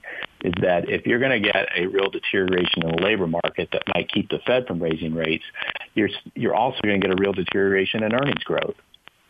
is 0.43 0.55
that 0.63 0.89
if 0.89 1.07
you're 1.07 1.21
going 1.21 1.43
to 1.43 1.53
get 1.53 1.69
a 1.77 1.87
real 1.87 2.11
deterioration 2.11 2.83
in 2.83 2.97
the 2.97 3.03
labor 3.03 3.27
market 3.27 3.69
that 3.73 3.83
might 3.95 4.11
keep 4.11 4.31
the 4.31 4.39
Fed 4.47 4.67
from 4.67 4.83
raising 4.83 5.15
rates, 5.15 5.45
you're 5.95 6.11
you're 6.35 6.55
also 6.55 6.81
going 6.83 7.01
to 7.01 7.07
get 7.07 7.17
a 7.17 7.21
real 7.21 7.33
deterioration 7.33 8.03
in 8.03 8.15
earnings 8.15 8.43
growth 8.45 8.75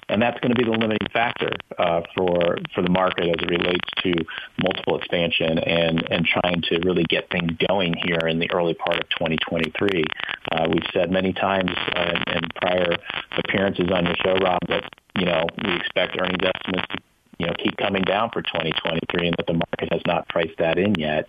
and 0.09 0.21
that's 0.21 0.39
going 0.41 0.55
to 0.55 0.57
be 0.57 0.65
the 0.65 0.71
limiting 0.71 1.07
factor 1.13 1.51
uh, 1.79 2.03
for 2.17 2.59
for 2.75 2.83
the 2.83 2.91
market 2.91 3.29
as 3.29 3.37
it 3.39 3.51
relates 3.51 3.89
to 4.03 4.13
multiple 4.63 4.99
expansion 4.99 5.59
and 5.59 6.07
and 6.11 6.27
trying 6.27 6.63
to 6.63 6.79
really 6.85 7.05
get 7.05 7.29
things 7.31 7.51
going 7.69 7.95
here 8.05 8.29
in 8.29 8.39
the 8.39 8.51
early 8.53 8.75
part 8.75 8.99
of 8.99 9.09
2023. 9.11 10.05
Uh, 10.53 10.67
we've 10.69 10.87
said 10.93 11.11
many 11.11 11.33
times 11.33 11.71
uh, 11.95 12.15
in 12.35 12.41
prior 12.61 12.97
appearances 13.39 13.89
on 13.93 14.07
your 14.07 14.17
show, 14.25 14.35
Rob, 14.37 14.61
that 14.69 14.85
you 15.19 15.25
know 15.25 15.47
we 15.65 15.75
expect 15.77 16.17
earnings 16.21 16.43
estimates 16.43 16.87
to 16.91 16.99
you 17.39 17.47
know 17.47 17.53
keep 17.63 17.77
coming 17.77 18.03
down 18.03 18.31
for 18.31 18.43
2023, 18.43 19.29
and 19.29 19.37
that 19.39 19.47
the 19.47 19.55
market 19.55 19.93
has 19.93 20.03
not 20.07 20.29
priced 20.29 20.57
that 20.59 20.79
in 20.79 20.95
yet. 20.97 21.27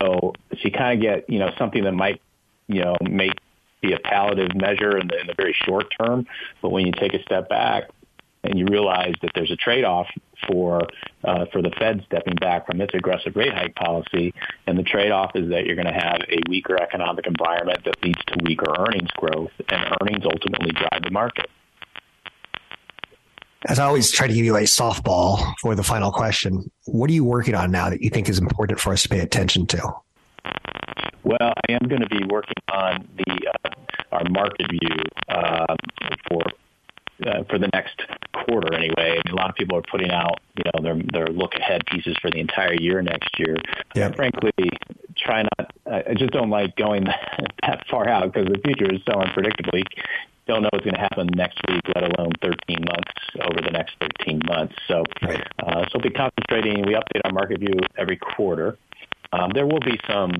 So, 0.00 0.32
so 0.50 0.58
you 0.62 0.70
kind 0.70 0.98
of 0.98 1.02
get 1.02 1.30
you 1.30 1.38
know 1.38 1.50
something 1.58 1.84
that 1.84 1.92
might 1.92 2.20
you 2.68 2.82
know 2.82 2.96
make 3.00 3.32
be 3.80 3.92
a 3.92 3.98
palliative 3.98 4.54
measure 4.54 4.96
in 4.96 5.08
the, 5.08 5.20
in 5.20 5.26
the 5.26 5.34
very 5.36 5.56
short 5.66 5.92
term, 6.00 6.24
but 6.60 6.70
when 6.70 6.86
you 6.86 6.92
take 6.92 7.14
a 7.14 7.22
step 7.22 7.48
back, 7.48 7.90
and 8.44 8.58
you 8.58 8.66
realize 8.70 9.14
that 9.22 9.30
there's 9.34 9.50
a 9.50 9.56
trade-off 9.56 10.06
for 10.48 10.82
uh, 11.24 11.46
for 11.52 11.62
the 11.62 11.70
Fed 11.78 12.02
stepping 12.06 12.34
back 12.34 12.66
from 12.66 12.80
its 12.80 12.92
aggressive 12.94 13.36
rate 13.36 13.54
hike 13.54 13.74
policy, 13.74 14.34
and 14.66 14.78
the 14.78 14.82
trade-off 14.82 15.32
is 15.34 15.48
that 15.50 15.64
you're 15.64 15.76
going 15.76 15.86
to 15.86 15.92
have 15.92 16.20
a 16.28 16.38
weaker 16.48 16.80
economic 16.80 17.26
environment 17.26 17.78
that 17.84 18.02
leads 18.02 18.22
to 18.26 18.38
weaker 18.44 18.74
earnings 18.78 19.10
growth, 19.16 19.52
and 19.68 19.96
earnings 20.00 20.24
ultimately 20.24 20.72
drive 20.72 21.02
the 21.02 21.10
market. 21.10 21.46
As 23.68 23.78
I 23.78 23.84
always 23.84 24.10
try 24.10 24.26
to 24.26 24.34
give 24.34 24.44
you 24.44 24.56
a 24.56 24.62
softball 24.62 25.54
for 25.60 25.76
the 25.76 25.84
final 25.84 26.10
question, 26.10 26.68
what 26.86 27.08
are 27.10 27.12
you 27.12 27.24
working 27.24 27.54
on 27.54 27.70
now 27.70 27.90
that 27.90 28.02
you 28.02 28.10
think 28.10 28.28
is 28.28 28.38
important 28.38 28.80
for 28.80 28.92
us 28.92 29.02
to 29.04 29.08
pay 29.08 29.20
attention 29.20 29.66
to? 29.68 29.92
Well, 31.22 31.38
I 31.40 31.72
am 31.72 31.88
going 31.88 32.00
to 32.02 32.08
be 32.08 32.24
working 32.28 32.56
on 32.72 33.08
the 33.16 33.52
uh, 33.64 33.70
our 34.10 34.24
market 34.30 34.66
view 34.68 34.96
uh, 35.28 35.76
for 36.28 36.42
uh, 37.26 37.44
for 37.48 37.58
the 37.58 37.68
next 37.72 38.00
quarter 38.32 38.74
anyway. 38.74 39.20
I 39.24 39.28
mean, 39.28 39.32
a 39.32 39.36
lot 39.36 39.50
of 39.50 39.56
people 39.56 39.78
are 39.78 39.82
putting 39.90 40.10
out, 40.10 40.40
you 40.56 40.64
know, 40.64 40.82
their 40.82 41.02
their 41.12 41.26
look 41.26 41.54
ahead 41.54 41.82
pieces 41.86 42.16
for 42.20 42.30
the 42.30 42.38
entire 42.38 42.74
year 42.74 43.02
next 43.02 43.38
year. 43.38 43.56
Yeah. 43.94 44.06
And 44.06 44.16
frankly, 44.16 44.52
try 45.16 45.42
not. 45.42 45.72
I 45.86 46.14
just 46.14 46.32
don't 46.32 46.50
like 46.50 46.76
going 46.76 47.04
that 47.62 47.86
far 47.88 48.08
out 48.08 48.32
because 48.32 48.48
the 48.48 48.58
future 48.64 48.92
is 48.92 49.00
so 49.06 49.20
unpredictable. 49.20 49.78
You 49.78 49.84
don't 50.46 50.62
know 50.62 50.68
what's 50.72 50.84
going 50.84 50.94
to 50.94 51.00
happen 51.00 51.28
next 51.34 51.60
week, 51.68 51.82
let 51.94 52.02
alone 52.02 52.32
13 52.42 52.84
months 52.84 53.12
over 53.40 53.60
the 53.62 53.70
next 53.70 53.94
13 54.00 54.40
months. 54.44 54.74
So, 54.88 55.04
right. 55.22 55.42
uh, 55.62 55.84
so 55.84 55.90
we'll 55.94 56.02
be 56.02 56.10
concentrating. 56.10 56.84
We 56.84 56.94
update 56.94 57.20
our 57.24 57.32
market 57.32 57.60
view 57.60 57.78
every 57.96 58.16
quarter. 58.16 58.76
Um, 59.32 59.50
there 59.54 59.66
will 59.66 59.80
be 59.80 59.98
some 60.06 60.32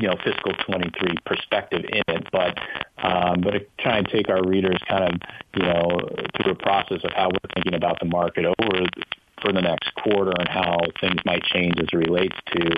you 0.00 0.08
know 0.08 0.16
fiscal 0.24 0.52
23 0.66 1.16
perspective 1.26 1.84
in 1.84 2.02
it, 2.14 2.28
but 2.32 2.58
um, 3.02 3.40
but 3.40 3.54
try 3.78 3.98
and 3.98 4.08
take 4.08 4.28
our 4.28 4.42
readers 4.46 4.78
kind 4.88 5.04
of 5.04 5.20
you 5.54 5.62
know 5.62 6.08
through 6.36 6.52
a 6.52 6.56
process 6.56 7.00
of 7.04 7.10
how 7.14 7.28
we're 7.28 7.50
thinking 7.54 7.74
about 7.74 7.98
the 8.00 8.06
market 8.06 8.44
over 8.44 8.86
for 9.40 9.52
the 9.52 9.60
next 9.60 9.94
quarter 9.94 10.32
and 10.38 10.48
how 10.48 10.78
things 11.00 11.20
might 11.24 11.42
change 11.44 11.74
as 11.78 11.86
it 11.92 11.96
relates 11.96 12.34
to 12.52 12.70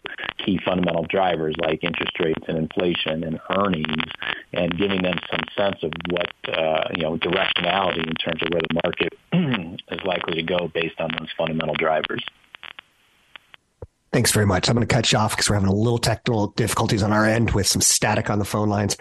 key 0.44 0.58
fundamental 0.64 1.06
drivers 1.08 1.54
like 1.60 1.82
interest 1.82 2.12
rates 2.18 2.42
and 2.48 2.58
inflation 2.58 3.24
and 3.24 3.40
earnings, 3.50 4.04
and 4.52 4.76
giving 4.76 5.02
them 5.02 5.18
some 5.30 5.40
sense 5.56 5.76
of 5.82 5.92
what 6.10 6.32
uh, 6.56 6.88
you 6.94 7.02
know 7.02 7.16
directionality 7.16 8.06
in 8.06 8.14
terms 8.14 8.42
of 8.42 8.48
where 8.52 8.62
the 8.68 8.80
market 8.84 9.12
is 9.90 10.00
likely 10.04 10.34
to 10.34 10.42
go 10.42 10.70
based 10.72 11.00
on 11.00 11.10
those 11.18 11.28
fundamental 11.36 11.74
drivers. 11.74 12.24
Thanks 14.12 14.32
very 14.32 14.46
much. 14.46 14.68
I'm 14.68 14.74
going 14.74 14.86
to 14.86 14.92
cut 14.92 15.12
you 15.12 15.18
off 15.18 15.32
because 15.32 15.48
we're 15.48 15.54
having 15.54 15.68
a 15.68 15.74
little 15.74 15.98
technical 15.98 16.48
difficulties 16.48 17.02
on 17.02 17.12
our 17.12 17.24
end 17.24 17.52
with 17.52 17.66
some 17.66 17.80
static 17.80 18.28
on 18.28 18.38
the 18.38 18.44
phone 18.44 18.68
lines. 18.68 18.96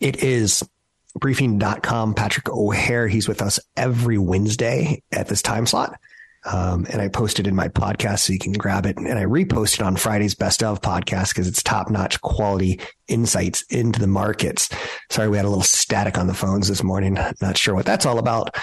It 0.00 0.22
is 0.24 0.68
briefing.com. 1.14 2.14
Patrick 2.14 2.48
O'Hare. 2.48 3.06
He's 3.08 3.28
with 3.28 3.42
us 3.42 3.60
every 3.76 4.18
Wednesday 4.18 5.02
at 5.12 5.28
this 5.28 5.42
time 5.42 5.66
slot. 5.66 5.98
Um, 6.44 6.86
and 6.90 7.02
I 7.02 7.08
posted 7.08 7.46
in 7.46 7.54
my 7.54 7.68
podcast 7.68 8.20
so 8.20 8.32
you 8.32 8.38
can 8.38 8.52
grab 8.52 8.86
it. 8.86 8.96
And 8.96 9.18
I 9.18 9.24
reposted 9.24 9.84
on 9.84 9.96
Friday's 9.96 10.34
best 10.34 10.62
of 10.62 10.80
podcast 10.80 11.30
because 11.30 11.46
it's 11.46 11.62
top 11.62 11.90
notch 11.90 12.20
quality 12.22 12.80
insights 13.08 13.62
into 13.68 14.00
the 14.00 14.06
markets. 14.06 14.70
Sorry, 15.10 15.28
we 15.28 15.36
had 15.36 15.44
a 15.44 15.50
little 15.50 15.62
static 15.62 16.16
on 16.16 16.28
the 16.28 16.34
phones 16.34 16.68
this 16.68 16.82
morning. 16.82 17.18
Not 17.42 17.58
sure 17.58 17.74
what 17.74 17.84
that's 17.84 18.06
all 18.06 18.18
about, 18.18 18.56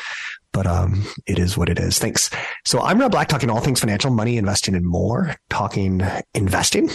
but 0.58 0.66
um, 0.66 1.04
it 1.28 1.38
is 1.38 1.56
what 1.56 1.70
it 1.70 1.78
is. 1.78 2.00
Thanks. 2.00 2.32
So 2.66 2.82
I'm 2.82 3.00
Rob 3.00 3.12
Black, 3.12 3.28
talking 3.28 3.52
all 3.52 3.60
things 3.60 3.80
financial, 3.80 4.10
money, 4.10 4.38
investing, 4.38 4.74
and 4.74 4.84
more. 4.84 5.36
Talking 5.52 6.02
investing, 6.34 6.90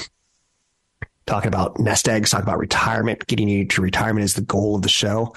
talking 1.26 1.46
about 1.46 1.78
nest 1.78 2.08
eggs, 2.08 2.30
talking 2.30 2.42
about 2.42 2.58
retirement. 2.58 3.24
Getting 3.28 3.48
you 3.48 3.64
to 3.68 3.80
retirement 3.80 4.24
is 4.24 4.34
the 4.34 4.42
goal 4.42 4.74
of 4.74 4.82
the 4.82 4.88
show. 4.88 5.32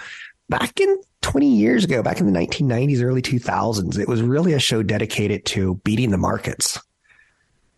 Back 0.50 0.80
in 0.82 1.00
20 1.22 1.46
years 1.46 1.84
ago, 1.84 2.02
back 2.02 2.20
in 2.20 2.26
the 2.26 2.32
1990s, 2.32 3.04
early 3.04 3.22
2000s, 3.22 4.00
it 4.00 4.08
was 4.08 4.24
really 4.24 4.54
a 4.54 4.60
show 4.60 4.82
dedicated 4.82 5.46
to 5.46 5.76
beating 5.84 6.10
the 6.10 6.18
markets. 6.18 6.80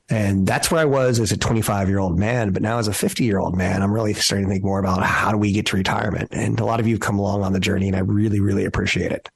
And 0.08 0.48
that's 0.48 0.72
where 0.72 0.80
I 0.80 0.86
was 0.86 1.20
as 1.20 1.34
a 1.34 1.38
25 1.38 1.90
year 1.90 2.00
old 2.00 2.18
man. 2.18 2.54
But 2.54 2.62
now 2.62 2.78
as 2.78 2.88
a 2.88 2.94
50 2.94 3.26
year 3.26 3.40
old 3.40 3.58
man, 3.58 3.82
I'm 3.82 3.92
really 3.92 4.14
starting 4.14 4.48
to 4.48 4.54
think 4.54 4.64
more 4.64 4.80
about 4.80 5.04
how 5.04 5.30
do 5.32 5.38
we 5.38 5.52
get 5.52 5.66
to 5.66 5.76
retirement? 5.76 6.30
And 6.32 6.58
a 6.62 6.64
lot 6.64 6.80
of 6.80 6.88
you 6.88 6.94
have 6.94 7.02
come 7.02 7.20
along 7.20 7.44
on 7.44 7.52
the 7.52 7.60
journey 7.60 7.88
and 7.88 7.98
I 7.98 8.00
really, 8.00 8.40
really 8.40 8.64
appreciate 8.64 9.12
it. 9.12 9.28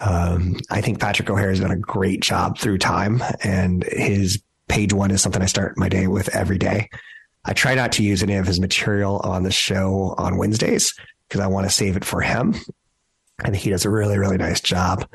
Um, 0.00 0.56
I 0.70 0.80
think 0.80 1.00
Patrick 1.00 1.30
O'Hare 1.30 1.50
has 1.50 1.60
done 1.60 1.70
a 1.70 1.76
great 1.76 2.20
job 2.20 2.58
through 2.58 2.78
time, 2.78 3.22
and 3.42 3.84
his 3.84 4.42
page 4.68 4.92
one 4.92 5.10
is 5.10 5.22
something 5.22 5.42
I 5.42 5.46
start 5.46 5.78
my 5.78 5.88
day 5.88 6.06
with 6.06 6.34
every 6.34 6.58
day. 6.58 6.88
I 7.44 7.52
try 7.52 7.74
not 7.74 7.92
to 7.92 8.02
use 8.02 8.22
any 8.22 8.34
of 8.34 8.46
his 8.46 8.60
material 8.60 9.20
on 9.22 9.44
the 9.44 9.52
show 9.52 10.14
on 10.18 10.36
Wednesdays 10.36 10.94
because 11.28 11.40
I 11.40 11.46
want 11.46 11.66
to 11.66 11.72
save 11.72 11.96
it 11.96 12.04
for 12.04 12.20
him. 12.20 12.54
I 13.40 13.50
think 13.50 13.62
he 13.62 13.70
does 13.70 13.84
a 13.84 13.90
really, 13.90 14.18
really 14.18 14.38
nice 14.38 14.60
job. 14.60 15.06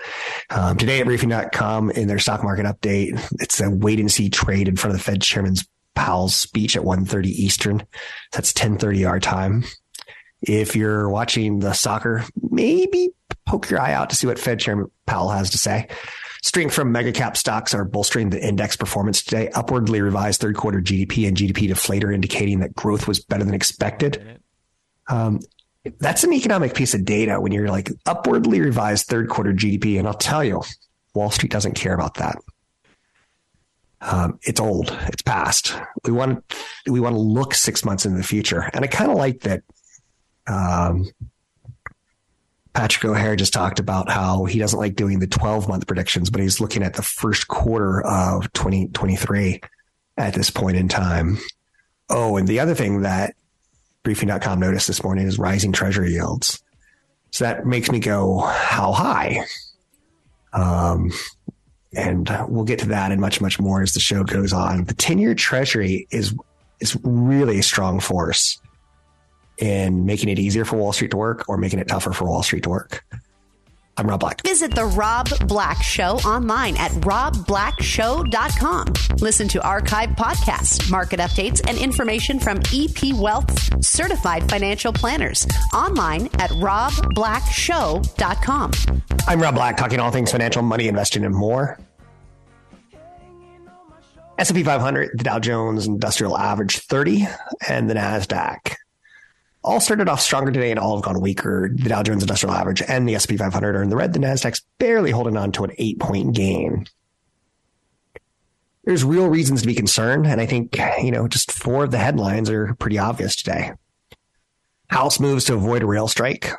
Um, 0.50 0.78
today 0.78 1.00
at 1.00 1.06
briefing.com 1.06 1.92
in 1.92 2.08
their 2.08 2.20
stock 2.20 2.44
market 2.44 2.66
update, 2.66 3.20
it's 3.40 3.60
a 3.60 3.70
wait 3.70 4.00
and 4.00 4.12
see 4.12 4.30
trade 4.30 4.68
in 4.68 4.76
front 4.76 4.94
of 4.94 5.00
the 5.00 5.04
Fed 5.04 5.22
chairman's 5.22 5.68
Powell's 5.96 6.36
speech 6.36 6.78
at 6.78 6.84
1.30 6.84 7.26
Eastern. 7.26 7.86
That's 8.32 8.54
10.30 8.54 9.08
our 9.10 9.20
time. 9.20 9.64
If 10.42 10.76
you're 10.76 11.10
watching 11.10 11.60
the 11.60 11.74
soccer, 11.74 12.24
maybe 12.50 13.10
poke 13.46 13.70
your 13.70 13.82
eye 13.82 13.94
out 13.94 14.10
to 14.10 14.16
see 14.16 14.28
what 14.28 14.40
Fed 14.40 14.60
Chairman 14.60 14.88
Powell 15.06 15.30
has 15.30 15.50
to 15.52 15.58
say. 15.58 15.88
Strength 16.44 16.74
from 16.74 16.92
mega 16.92 17.12
cap 17.12 17.38
stocks 17.38 17.74
are 17.74 17.86
bolstering 17.86 18.32
the 18.32 18.44
index 18.44 18.76
performance 18.76 19.22
today. 19.22 19.50
Upwardly 19.50 20.02
revised 20.02 20.42
third 20.42 20.56
quarter 20.56 20.82
GDP 20.82 21.28
and 21.28 21.38
GDP 21.38 21.70
deflator 21.70 22.14
indicating 22.14 22.60
that 22.60 22.74
growth 22.74 23.08
was 23.08 23.20
better 23.20 23.44
than 23.44 23.54
expected. 23.54 24.40
Um, 25.08 25.40
that's 26.00 26.24
an 26.24 26.34
economic 26.34 26.74
piece 26.74 26.94
of 26.94 27.06
data 27.06 27.40
when 27.40 27.52
you're 27.52 27.68
like 27.68 27.90
upwardly 28.06 28.60
revised 28.62 29.08
third 29.08 29.30
quarter 29.30 29.54
GDP. 29.54 30.00
And 30.00 30.08
I'll 30.08 30.14
tell 30.14 30.44
you, 30.44 30.64
Wall 31.14 31.30
Street 31.30 31.52
doesn't 31.52 31.74
care 31.74 31.94
about 31.94 32.16
that. 32.16 32.38
Um, 34.02 34.40
it's 34.42 34.60
old. 34.60 34.98
It's 35.08 35.22
past. 35.22 35.76
We 36.06 36.12
want 36.12 36.44
we 36.88 37.00
want 37.00 37.16
to 37.16 37.20
look 37.20 37.54
six 37.54 37.86
months 37.86 38.06
into 38.06 38.18
the 38.18 38.24
future, 38.24 38.70
and 38.74 38.84
I 38.84 38.88
kind 38.88 39.12
of 39.12 39.18
like 39.18 39.42
that 39.42 39.62
um, 40.48 41.06
Patrick 42.74 43.06
O'Hare 43.06 43.36
just 43.36 43.54
talked 43.54 43.80
about 43.80 44.10
how 44.10 44.46
he 44.46 44.60
doesn't 44.60 44.80
like 44.80 44.96
doing 44.96 45.20
the 45.20 45.28
12 45.28 45.68
month 45.68 45.88
predictions, 45.88 46.30
but 46.30 46.42
he's 46.42 46.62
looking 46.62 46.84
at 46.84 46.94
the 46.94 47.02
first 47.02 47.48
quarter 47.48 48.02
of 48.02 48.52
2023 48.54 49.60
at 50.18 50.34
this 50.34 50.50
point 50.50 50.78
in 50.78 50.88
time. 50.88 51.38
Oh, 52.10 52.38
and 52.38 52.48
the 52.48 52.60
other 52.60 52.76
thing 52.76 53.02
that 53.02 53.36
briefing.com 54.04 54.60
noticed 54.60 54.88
this 54.88 55.04
morning 55.04 55.28
is 55.28 55.38
rising 55.38 55.74
treasury 55.74 56.14
yields. 56.14 56.64
So 57.32 57.46
that 57.46 57.66
makes 57.66 57.92
me 57.92 58.00
go, 58.00 58.40
how 58.40 58.94
high? 58.94 59.46
Um, 60.54 61.12
and 61.94 62.30
we'll 62.48 62.66
get 62.66 62.80
to 62.80 62.90
that 62.90 63.12
and 63.12 63.20
much, 63.20 63.42
much 63.42 63.60
more 63.60 63.82
as 63.82 63.94
the 63.94 64.00
show 64.00 64.24
goes 64.24 64.54
on. 64.54 64.86
The 64.86 64.94
10 64.94 65.18
year 65.18 65.36
treasury 65.36 66.08
is, 66.10 66.34
is 66.80 66.98
really 67.04 67.60
a 67.60 67.64
strong 67.64 68.00
force 68.00 68.61
in 69.62 70.06
making 70.06 70.30
it 70.30 70.40
easier 70.40 70.66
for 70.66 70.78
Wall 70.78 70.92
Street 70.92 71.12
to 71.12 71.18
work 71.18 71.48
or 71.48 71.58
making 71.58 71.80
it 71.80 71.88
tougher 71.88 72.12
for 72.12 72.26
Wall 72.26 72.44
Street 72.44 72.64
to 72.64 72.70
work. 72.70 73.06
I'm 73.98 74.08
Rob 74.08 74.22
Black. 74.22 74.42
Visit 74.42 74.74
the 74.74 74.86
Rob 74.86 75.28
Black 75.48 75.84
Show 75.84 76.14
online 76.26 76.78
at 76.78 76.92
robblackshow.com. 76.92 79.18
Listen 79.20 79.50
to 79.50 79.60
archived 79.60 80.16
podcasts, 80.16 80.90
market 80.90 81.20
updates, 81.20 81.62
and 81.68 81.78
information 81.78 82.40
from 82.40 82.60
EP 82.74 83.14
Wealth's 83.14 83.70
certified 83.88 84.50
financial 84.50 84.92
planners 84.94 85.46
online 85.74 86.28
at 86.40 86.50
robblackshow.com. 86.52 88.72
I'm 89.28 89.42
Rob 89.42 89.56
Black, 89.56 89.76
talking 89.78 90.00
all 90.00 90.10
things 90.10 90.32
financial, 90.32 90.64
money, 90.64 90.88
investing, 90.88 91.26
and 91.26 91.36
more. 91.36 91.78
S&P 94.40 94.64
500, 94.64 95.12
the 95.18 95.24
Dow 95.24 95.38
Jones 95.38 95.86
Industrial 95.86 96.36
Average 96.36 96.80
30, 96.80 97.28
and 97.68 97.88
the 97.88 97.94
NASDAQ 97.94 98.76
all 99.64 99.80
started 99.80 100.10
off 100.10 100.22
stronger 100.22 100.52
today 100.52 100.72
and 100.72 100.80
all 100.80 100.96
have 100.96 101.06
gone 101.06 101.22
weaker. 101.22 101.70
The 101.74 101.90
Dow 101.90 102.04
Jones 102.04 102.24
Industrial 102.24 102.54
Average 102.54 102.82
and 102.88 103.08
the 103.08 103.16
S&P 103.16 103.38
500 103.38 103.76
are 103.76 103.84
in 103.84 103.90
the 103.90 103.96
red. 103.96 104.14
The 104.14 104.20
Nasdaq's 104.20 104.62
barely 104.80 105.12
holding 105.12 105.38
on 105.38 105.52
to 105.54 105.64
an 105.64 105.72
eight 105.78 106.00
point 106.00 106.36
gain. 106.36 106.88
There's 108.84 109.04
real 109.04 109.28
reasons 109.28 109.62
to 109.62 109.68
be 109.68 109.76
concerned. 109.76 110.26
And 110.26 110.42
I 110.42 110.48
think, 110.48 110.78
you 111.04 111.12
know, 111.12 111.28
just 111.28 111.52
four 111.52 111.84
of 111.84 111.92
the 111.92 112.00
headlines 112.00 112.50
are 112.50 112.74
pretty 112.76 112.98
obvious 112.98 113.36
today. 113.36 113.74
House 114.90 115.20
moves 115.20 115.46
to 115.46 115.54
avoid 115.54 115.84
a 115.84 115.86
rail 115.86 116.08
strike. 116.08 116.52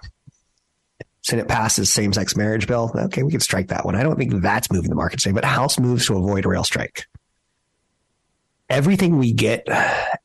Senate 1.22 1.48
passes 1.48 1.92
same 1.92 2.12
sex 2.12 2.36
marriage 2.36 2.66
bill. 2.66 2.90
Okay, 2.94 3.22
we 3.22 3.30
can 3.30 3.40
strike 3.40 3.68
that 3.68 3.84
one. 3.84 3.94
I 3.94 4.02
don't 4.02 4.16
think 4.16 4.42
that's 4.42 4.72
moving 4.72 4.90
the 4.90 4.96
market 4.96 5.20
today, 5.20 5.32
but 5.32 5.44
House 5.44 5.78
moves 5.78 6.06
to 6.06 6.16
avoid 6.16 6.44
a 6.44 6.48
rail 6.48 6.64
strike. 6.64 7.06
Everything 8.68 9.18
we 9.18 9.32
get, 9.32 9.66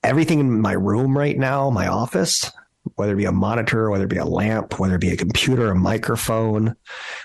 everything 0.03 0.39
in 0.39 0.61
my 0.61 0.71
room 0.71 1.17
right 1.17 1.37
now, 1.37 1.69
my 1.69 1.87
office, 1.87 2.51
whether 2.97 3.13
it 3.13 3.17
be 3.17 3.25
a 3.25 3.31
monitor, 3.31 3.89
whether 3.91 4.05
it 4.05 4.09
be 4.09 4.17
a 4.17 4.25
lamp, 4.25 4.79
whether 4.79 4.95
it 4.95 5.01
be 5.01 5.11
a 5.11 5.17
computer, 5.17 5.69
a 5.69 5.75
microphone, 5.75 6.75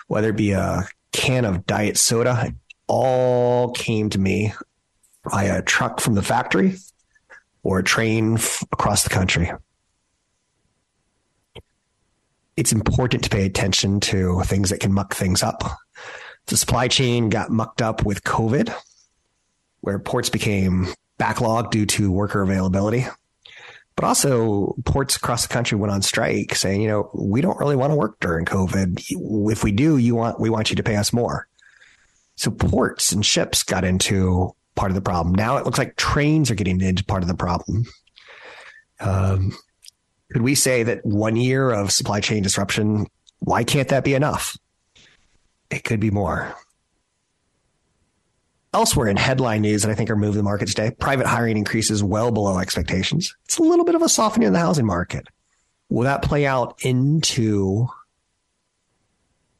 whether 0.07 0.29
it 0.29 0.37
be 0.37 0.53
a 0.53 0.87
can 1.13 1.47
of 1.47 1.67
diet 1.67 1.97
soda, 1.97 2.53
all 2.89 3.73
came 3.73 4.11
to 4.11 4.19
me 4.19 4.53
via 5.31 5.59
a 5.59 5.63
truck 5.63 5.99
from 5.99 6.15
the 6.15 6.23
factory 6.23 6.77
or 7.63 7.79
a 7.79 7.83
train 7.83 8.35
f- 8.35 8.63
across 8.71 9.03
the 9.03 9.09
country. 9.09 9.51
It's 12.55 12.73
important 12.73 13.25
to 13.25 13.31
pay 13.31 13.47
attention 13.47 14.01
to 14.01 14.43
things 14.43 14.69
that 14.69 14.81
can 14.81 14.93
muck 14.93 15.15
things 15.15 15.43
up. 15.43 15.65
The 16.47 16.59
supply 16.59 16.89
chain 16.89 17.31
got 17.31 17.51
mucked 17.51 17.81
up 17.81 18.05
with 18.05 18.25
COVID, 18.25 18.75
where 19.81 19.99
ports 19.99 20.29
became 20.29 20.89
backlogged 21.19 21.71
due 21.71 21.87
to 21.87 22.13
worker 22.13 22.43
availability. 22.43 23.07
But 23.95 24.05
also, 24.07 24.75
ports 24.85 25.17
across 25.17 25.47
the 25.47 25.53
country 25.53 25.77
went 25.77 25.93
on 25.93 26.03
strike, 26.03 26.55
saying, 26.55 26.81
you 26.81 26.89
know, 26.89 27.11
we 27.15 27.41
don't 27.41 27.59
really 27.59 27.77
want 27.77 27.91
to 27.91 27.97
work 27.97 28.19
during 28.21 28.47
COVID. 28.47 29.05
If 29.51 29.63
we 29.63 29.73
do, 29.73 29.99
you 29.99 30.15
want 30.15 30.41
we 30.41 30.51
want 30.51 30.71
you 30.71 30.77
to 30.77 30.83
pay 30.83 30.97
us 30.97 31.13
more. 31.13 31.47
So 32.37 32.51
ports 32.51 33.13
and 33.13 33.25
ships 33.25 33.63
got 33.63 33.85
into 33.85 34.55
part 34.75 34.91
of 34.91 34.95
the 34.95 35.03
problem. 35.03 35.35
Now 35.35 35.59
it 35.59 35.65
looks 35.65 35.79
like 35.79 35.97
trains 35.97 36.51
are 36.51 36.55
getting 36.55 36.81
into 36.81 37.05
part 37.05 37.23
of 37.23 37.29
the 37.29 37.35
problem. 37.35 37.85
Um, 39.01 39.53
could 40.33 40.43
we 40.43 40.55
say 40.55 40.83
that 40.85 41.05
one 41.05 41.37
year 41.37 41.71
of 41.71 41.93
supply 41.93 42.21
chain 42.21 42.43
disruption? 42.43 43.07
Why 43.41 43.65
can't 43.65 43.89
that 43.89 44.05
be 44.05 44.15
enough? 44.15 44.57
It 45.71 45.85
could 45.85 46.01
be 46.01 46.11
more. 46.11 46.55
Elsewhere 48.75 49.09
in 49.09 49.19
headline 49.19 49.61
news 49.61 49.83
that 49.83 49.91
I 49.91 49.95
think 49.95 50.09
are 50.09 50.17
moving 50.17 50.39
the 50.39 50.45
market 50.45 50.69
today, 50.69 50.91
private 50.91 51.27
hiring 51.27 51.59
increases 51.59 52.03
well 52.03 52.31
below 52.31 52.59
expectations. 52.59 53.35
It's 53.45 53.59
a 53.59 53.63
little 53.63 53.85
bit 53.85 53.95
of 53.95 54.01
a 54.01 54.09
softening 54.09 54.47
in 54.47 54.55
the 54.55 54.59
housing 54.59 54.87
market. 54.87 55.29
Will 55.91 56.05
that 56.05 56.23
play 56.23 56.47
out 56.47 56.79
into, 56.83 57.87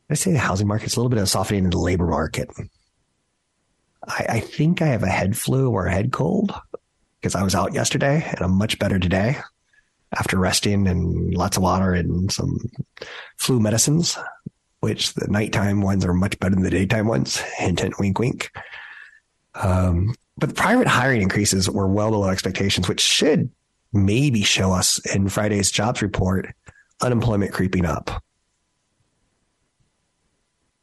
I 0.09 0.15
say 0.15 0.33
the 0.33 0.39
housing 0.39 0.67
market's 0.67 0.97
a 0.97 0.99
little 0.99 1.11
bit 1.11 1.19
of 1.19 1.25
a 1.25 1.27
softening 1.27 1.65
in 1.65 1.71
the 1.71 1.79
labor 1.79 2.07
market. 2.07 2.49
I, 4.09 4.27
I 4.29 4.41
think 4.41 4.81
I 4.81 4.87
have 4.87 5.03
a 5.03 5.09
head 5.09 5.37
flu 5.37 5.71
or 5.71 5.87
a 5.87 5.93
head 5.93 6.11
cold 6.11 6.55
because 7.21 7.35
I 7.35 7.43
was 7.43 7.55
out 7.55 7.75
yesterday 7.75 8.25
and 8.27 8.41
I'm 8.41 8.57
much 8.57 8.79
better 8.79 8.99
today 8.99 9.37
after 10.17 10.39
resting 10.39 10.89
and 10.89 11.35
lots 11.35 11.59
of 11.59 11.63
water 11.63 11.93
and 11.93 12.33
some 12.33 12.59
flu 13.37 13.61
medicines, 13.61 14.17
which 14.81 15.13
the 15.15 15.29
nighttime 15.29 15.83
ones 15.83 16.05
are 16.07 16.15
much 16.15 16.39
better 16.41 16.55
than 16.55 16.65
the 16.65 16.71
daytime 16.71 17.07
ones. 17.07 17.37
Hint, 17.59 17.81
hint, 17.81 17.99
wink, 17.99 18.19
wink. 18.19 18.51
Um, 19.55 20.15
but 20.37 20.55
private 20.55 20.87
hiring 20.87 21.23
increases 21.23 21.69
were 21.69 21.87
well 21.87 22.11
below 22.11 22.29
expectations, 22.29 22.89
which 22.89 23.01
should 23.01 23.51
maybe 23.93 24.43
show 24.43 24.73
us 24.73 24.99
in 25.15 25.29
Friday's 25.29 25.71
jobs 25.71 26.03
report 26.03 26.49
unemployment 27.01 27.53
creeping 27.53 27.85
up. 27.85 28.23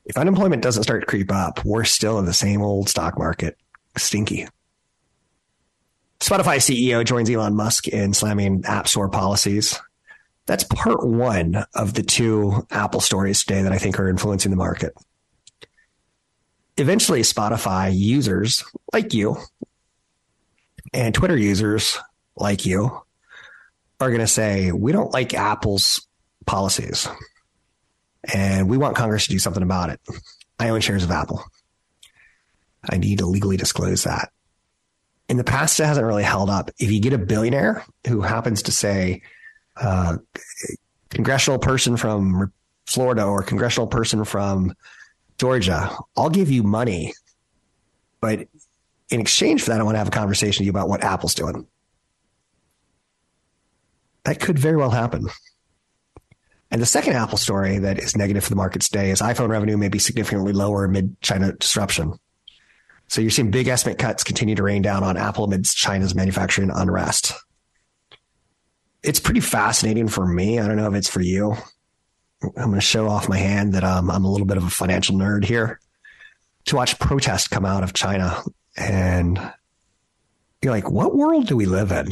If 0.05 0.17
unemployment 0.17 0.63
doesn't 0.63 0.83
start 0.83 1.01
to 1.01 1.05
creep 1.05 1.31
up, 1.31 1.63
we're 1.63 1.83
still 1.83 2.19
in 2.19 2.25
the 2.25 2.33
same 2.33 2.61
old 2.61 2.89
stock 2.89 3.17
market, 3.17 3.57
stinky. 3.97 4.47
Spotify 6.19 6.57
CEO 6.57 7.05
joins 7.05 7.29
Elon 7.29 7.55
Musk 7.55 7.87
in 7.87 8.13
slamming 8.13 8.63
App 8.65 8.87
Store 8.87 9.09
policies. 9.09 9.79
That's 10.47 10.63
part 10.63 11.07
one 11.07 11.63
of 11.75 11.93
the 11.93 12.03
two 12.03 12.65
Apple 12.71 12.99
stories 12.99 13.43
today 13.43 13.61
that 13.61 13.71
I 13.71 13.77
think 13.77 13.99
are 13.99 14.09
influencing 14.09 14.51
the 14.51 14.57
market 14.57 14.93
eventually 16.79 17.21
Spotify 17.21 17.91
users 17.95 18.63
like 18.93 19.13
you 19.13 19.37
and 20.93 21.13
Twitter 21.13 21.37
users 21.37 21.97
like 22.35 22.65
you 22.65 23.01
are 23.99 24.09
going 24.09 24.21
to 24.21 24.27
say, 24.27 24.71
we 24.71 24.91
don't 24.91 25.11
like 25.11 25.33
Apple's 25.33 26.07
policies 26.45 27.07
and 28.33 28.69
we 28.69 28.77
want 28.77 28.95
Congress 28.95 29.25
to 29.25 29.31
do 29.31 29.39
something 29.39 29.63
about 29.63 29.89
it. 29.89 29.99
I 30.59 30.69
own 30.69 30.81
shares 30.81 31.03
of 31.03 31.11
Apple. 31.11 31.43
I 32.89 32.97
need 32.97 33.19
to 33.19 33.25
legally 33.25 33.57
disclose 33.57 34.03
that. 34.03 34.31
In 35.27 35.37
the 35.37 35.43
past, 35.43 35.79
it 35.79 35.85
hasn't 35.85 36.07
really 36.07 36.23
held 36.23 36.49
up. 36.49 36.71
If 36.79 36.91
you 36.91 36.99
get 36.99 37.13
a 37.13 37.17
billionaire 37.17 37.85
who 38.07 38.21
happens 38.21 38.63
to 38.63 38.71
say, 38.71 39.21
uh, 39.77 40.17
congressional 41.09 41.59
person 41.59 41.97
from 41.97 42.51
Florida 42.85 43.23
or 43.23 43.43
congressional 43.43 43.87
person 43.87 44.23
from 44.23 44.73
Georgia, 45.39 45.89
I'll 46.17 46.29
give 46.29 46.51
you 46.51 46.63
money, 46.63 47.13
but 48.19 48.47
in 49.09 49.21
exchange 49.21 49.63
for 49.63 49.69
that, 49.69 49.79
I 49.79 49.83
want 49.83 49.95
to 49.95 49.99
have 49.99 50.09
a 50.09 50.11
conversation 50.11 50.61
with 50.61 50.65
you 50.65 50.71
about 50.71 50.89
what 50.89 51.03
Apple's 51.03 51.33
doing. 51.33 51.65
That 54.25 54.39
could 54.39 54.59
very 54.59 54.75
well 54.75 54.89
happen. 54.89 55.27
And 56.71 56.81
the 56.81 56.85
second 56.85 57.13
Apple 57.13 57.37
story 57.37 57.79
that 57.79 57.97
is 57.97 58.15
negative 58.15 58.43
for 58.43 58.49
the 58.49 58.55
market 58.57 58.81
today 58.81 59.09
is 59.09 59.21
iPhone 59.21 59.49
revenue 59.49 59.77
may 59.77 59.89
be 59.89 59.97
significantly 59.97 60.53
lower 60.53 60.83
amid 60.83 61.19
China 61.21 61.53
disruption. 61.53 62.13
So 63.07 63.21
you're 63.21 63.31
seeing 63.31 63.49
big 63.49 63.67
estimate 63.67 63.97
cuts 63.97 64.23
continue 64.23 64.55
to 64.55 64.61
rain 64.61 64.83
down 64.83 65.03
on 65.03 65.17
Apple 65.17 65.45
amidst 65.45 65.77
China's 65.77 66.13
manufacturing 66.13 66.69
unrest. 66.69 67.33
It's 69.01 69.19
pretty 69.19 69.39
fascinating 69.39 70.09
for 70.09 70.27
me. 70.27 70.59
I 70.59 70.67
don't 70.67 70.75
know 70.75 70.87
if 70.87 70.93
it's 70.93 71.09
for 71.09 71.21
you. 71.21 71.55
I'm 72.41 72.51
going 72.53 72.75
to 72.75 72.81
show 72.81 73.07
off 73.07 73.29
my 73.29 73.37
hand 73.37 73.73
that 73.73 73.83
um, 73.83 74.09
I'm 74.09 74.23
a 74.23 74.31
little 74.31 74.47
bit 74.47 74.57
of 74.57 74.63
a 74.63 74.69
financial 74.69 75.15
nerd 75.15 75.43
here 75.43 75.79
to 76.65 76.75
watch 76.75 76.99
protests 76.99 77.47
come 77.47 77.65
out 77.65 77.83
of 77.83 77.93
China. 77.93 78.41
And 78.77 79.37
you're 80.61 80.73
like, 80.73 80.89
what 80.89 81.15
world 81.15 81.47
do 81.47 81.57
we 81.57 81.65
live 81.65 81.91
in? 81.91 82.11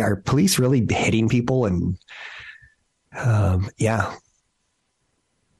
Are 0.00 0.16
police 0.16 0.58
really 0.58 0.84
hitting 0.88 1.28
people? 1.28 1.66
And 1.66 1.96
um, 3.16 3.70
yeah, 3.78 4.14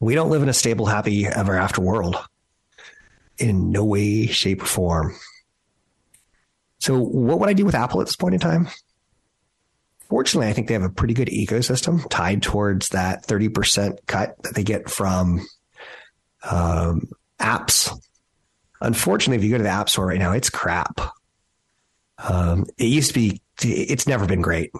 we 0.00 0.14
don't 0.14 0.30
live 0.30 0.42
in 0.42 0.48
a 0.48 0.54
stable, 0.54 0.86
happy 0.86 1.26
ever 1.26 1.56
after 1.56 1.80
world 1.80 2.16
in 3.38 3.70
no 3.70 3.84
way, 3.84 4.26
shape, 4.26 4.62
or 4.62 4.66
form. 4.66 5.14
So, 6.78 6.98
what 6.98 7.40
would 7.40 7.48
I 7.48 7.54
do 7.54 7.64
with 7.64 7.74
Apple 7.74 8.00
at 8.00 8.06
this 8.06 8.16
point 8.16 8.34
in 8.34 8.40
time? 8.40 8.68
Fortunately, 10.14 10.48
I 10.48 10.52
think 10.52 10.68
they 10.68 10.74
have 10.74 10.84
a 10.84 10.88
pretty 10.88 11.12
good 11.12 11.26
ecosystem 11.26 12.08
tied 12.08 12.40
towards 12.40 12.90
that 12.90 13.26
30% 13.26 13.98
cut 14.06 14.40
that 14.44 14.54
they 14.54 14.62
get 14.62 14.88
from 14.88 15.44
um, 16.48 17.08
apps. 17.40 17.90
Unfortunately, 18.80 19.38
if 19.38 19.42
you 19.42 19.50
go 19.50 19.56
to 19.56 19.64
the 19.64 19.70
App 19.70 19.90
Store 19.90 20.06
right 20.06 20.20
now, 20.20 20.30
it's 20.30 20.50
crap. 20.50 21.00
Um, 22.18 22.64
it 22.78 22.84
used 22.84 23.08
to 23.08 23.14
be, 23.14 23.42
it's 23.60 24.06
never 24.06 24.24
been 24.24 24.40
great. 24.40 24.70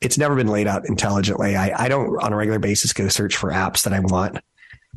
It's 0.00 0.16
never 0.16 0.34
been 0.34 0.48
laid 0.48 0.66
out 0.66 0.88
intelligently. 0.88 1.54
I, 1.54 1.84
I 1.84 1.88
don't, 1.88 2.18
on 2.22 2.32
a 2.32 2.36
regular 2.36 2.58
basis, 2.58 2.94
go 2.94 3.08
search 3.08 3.36
for 3.36 3.50
apps 3.50 3.84
that 3.84 3.92
I 3.92 4.00
want. 4.00 4.38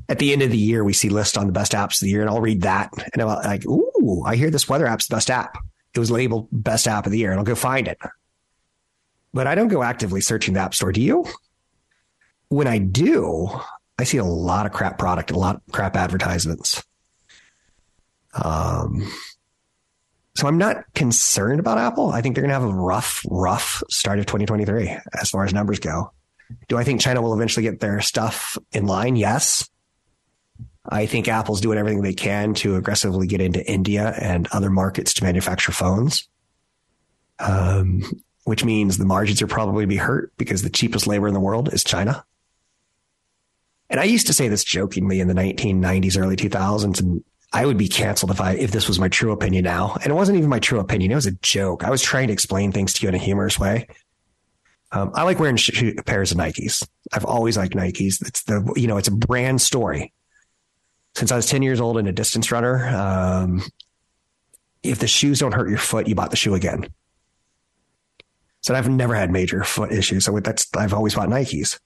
At 0.07 0.19
the 0.19 0.31
end 0.31 0.41
of 0.41 0.51
the 0.51 0.57
year, 0.57 0.85
we 0.85 0.93
see 0.93 1.09
lists 1.09 1.35
on 1.35 1.47
the 1.47 1.51
best 1.51 1.73
apps 1.73 2.01
of 2.01 2.05
the 2.05 2.11
year, 2.11 2.21
and 2.21 2.29
I'll 2.29 2.39
read 2.39 2.61
that. 2.61 2.93
And 3.11 3.21
I'm 3.21 3.27
like, 3.27 3.65
ooh, 3.65 4.23
I 4.25 4.37
hear 4.37 4.51
this 4.51 4.69
weather 4.69 4.87
app's 4.87 5.09
the 5.09 5.17
best 5.17 5.29
app. 5.29 5.57
It 5.93 5.99
was 5.99 6.11
labeled 6.11 6.47
best 6.49 6.87
app 6.87 7.05
of 7.07 7.11
the 7.11 7.17
year, 7.17 7.31
and 7.31 7.39
I'll 7.39 7.45
go 7.45 7.55
find 7.55 7.89
it 7.89 7.97
but 9.35 9.47
I 9.47 9.53
don't 9.53 9.67
go 9.67 9.83
actively 9.83 10.21
searching 10.21 10.53
the 10.53 10.61
App 10.61 10.73
Store. 10.73 10.93
Do 10.93 11.01
you? 11.01 11.25
When 12.47 12.67
I 12.67 12.77
do, 12.77 13.49
I 13.99 14.05
see 14.05 14.17
a 14.17 14.23
lot 14.23 14.65
of 14.65 14.71
crap 14.71 14.97
product, 14.97 15.29
a 15.29 15.37
lot 15.37 15.57
of 15.57 15.61
crap 15.73 15.97
advertisements. 15.97 16.81
Um, 18.41 19.11
so 20.37 20.47
I'm 20.47 20.57
not 20.57 20.85
concerned 20.93 21.59
about 21.59 21.77
Apple. 21.77 22.11
I 22.11 22.21
think 22.21 22.35
they're 22.35 22.43
going 22.43 22.53
to 22.53 22.59
have 22.59 22.63
a 22.63 22.73
rough, 22.73 23.25
rough 23.29 23.83
start 23.89 24.19
of 24.19 24.25
2023 24.25 24.97
as 25.19 25.29
far 25.29 25.43
as 25.43 25.53
numbers 25.53 25.79
go. 25.79 26.13
Do 26.69 26.77
I 26.77 26.85
think 26.85 27.01
China 27.01 27.21
will 27.21 27.33
eventually 27.33 27.63
get 27.63 27.81
their 27.81 27.99
stuff 27.99 28.57
in 28.71 28.85
line? 28.85 29.17
Yes. 29.17 29.69
I 30.87 31.07
think 31.07 31.27
Apple's 31.27 31.59
doing 31.59 31.77
everything 31.77 32.03
they 32.03 32.13
can 32.13 32.53
to 32.55 32.77
aggressively 32.77 33.27
get 33.27 33.41
into 33.41 33.65
India 33.69 34.13
and 34.17 34.47
other 34.53 34.69
markets 34.69 35.13
to 35.15 35.23
manufacture 35.25 35.73
phones. 35.73 36.29
Um, 37.39 38.03
which 38.45 38.63
means 38.63 38.97
the 38.97 39.05
margins 39.05 39.41
are 39.41 39.47
probably 39.47 39.85
be 39.85 39.97
hurt 39.97 40.31
because 40.37 40.61
the 40.61 40.69
cheapest 40.69 41.07
labor 41.07 41.27
in 41.27 41.33
the 41.33 41.39
world 41.39 41.73
is 41.73 41.83
China. 41.83 42.23
And 43.89 43.99
I 43.99 44.03
used 44.05 44.27
to 44.27 44.33
say 44.33 44.47
this 44.47 44.63
jokingly 44.63 45.19
in 45.19 45.27
the 45.27 45.33
1990s, 45.33 46.17
early 46.17 46.35
2000s, 46.35 46.99
and 46.99 47.23
I 47.53 47.65
would 47.65 47.77
be 47.77 47.87
canceled 47.87 48.31
if 48.31 48.41
I 48.41 48.51
if 48.53 48.71
this 48.71 48.87
was 48.87 48.99
my 48.99 49.07
true 49.07 49.31
opinion 49.31 49.63
now. 49.63 49.95
And 50.01 50.07
it 50.07 50.13
wasn't 50.13 50.37
even 50.37 50.49
my 50.49 50.59
true 50.59 50.79
opinion; 50.79 51.11
it 51.11 51.15
was 51.15 51.25
a 51.25 51.31
joke. 51.41 51.83
I 51.83 51.89
was 51.89 52.01
trying 52.01 52.27
to 52.27 52.33
explain 52.33 52.71
things 52.71 52.93
to 52.93 53.03
you 53.03 53.09
in 53.09 53.15
a 53.15 53.19
humorous 53.19 53.59
way. 53.59 53.87
Um, 54.91 55.11
I 55.13 55.23
like 55.23 55.39
wearing 55.39 55.55
sh- 55.55 55.93
pairs 56.05 56.31
of 56.31 56.37
Nikes. 56.37 56.87
I've 57.13 57.25
always 57.25 57.57
liked 57.57 57.73
Nikes. 57.73 58.25
It's 58.25 58.43
the 58.43 58.73
you 58.75 58.87
know 58.87 58.97
it's 58.97 59.07
a 59.07 59.15
brand 59.15 59.61
story. 59.61 60.13
Since 61.15 61.31
I 61.31 61.35
was 61.35 61.45
ten 61.45 61.61
years 61.61 61.79
old 61.79 61.97
and 61.97 62.07
a 62.07 62.11
distance 62.11 62.51
runner, 62.51 62.87
um, 62.87 63.63
if 64.83 64.99
the 64.99 65.07
shoes 65.07 65.39
don't 65.39 65.53
hurt 65.53 65.69
your 65.69 65.77
foot, 65.77 66.07
you 66.07 66.15
bought 66.15 66.31
the 66.31 66.37
shoe 66.37 66.55
again. 66.55 66.89
So 68.65 68.73
I've 68.73 68.89
never 68.89 69.13
had 69.13 69.29
major 69.29 69.63
foot 69.63 69.91
issues. 69.91 70.25
So 70.25 70.39
that's 70.39 70.67
I've 70.75 70.95
always 70.95 71.13
bought 71.13 71.29
Nikes. 71.29 71.79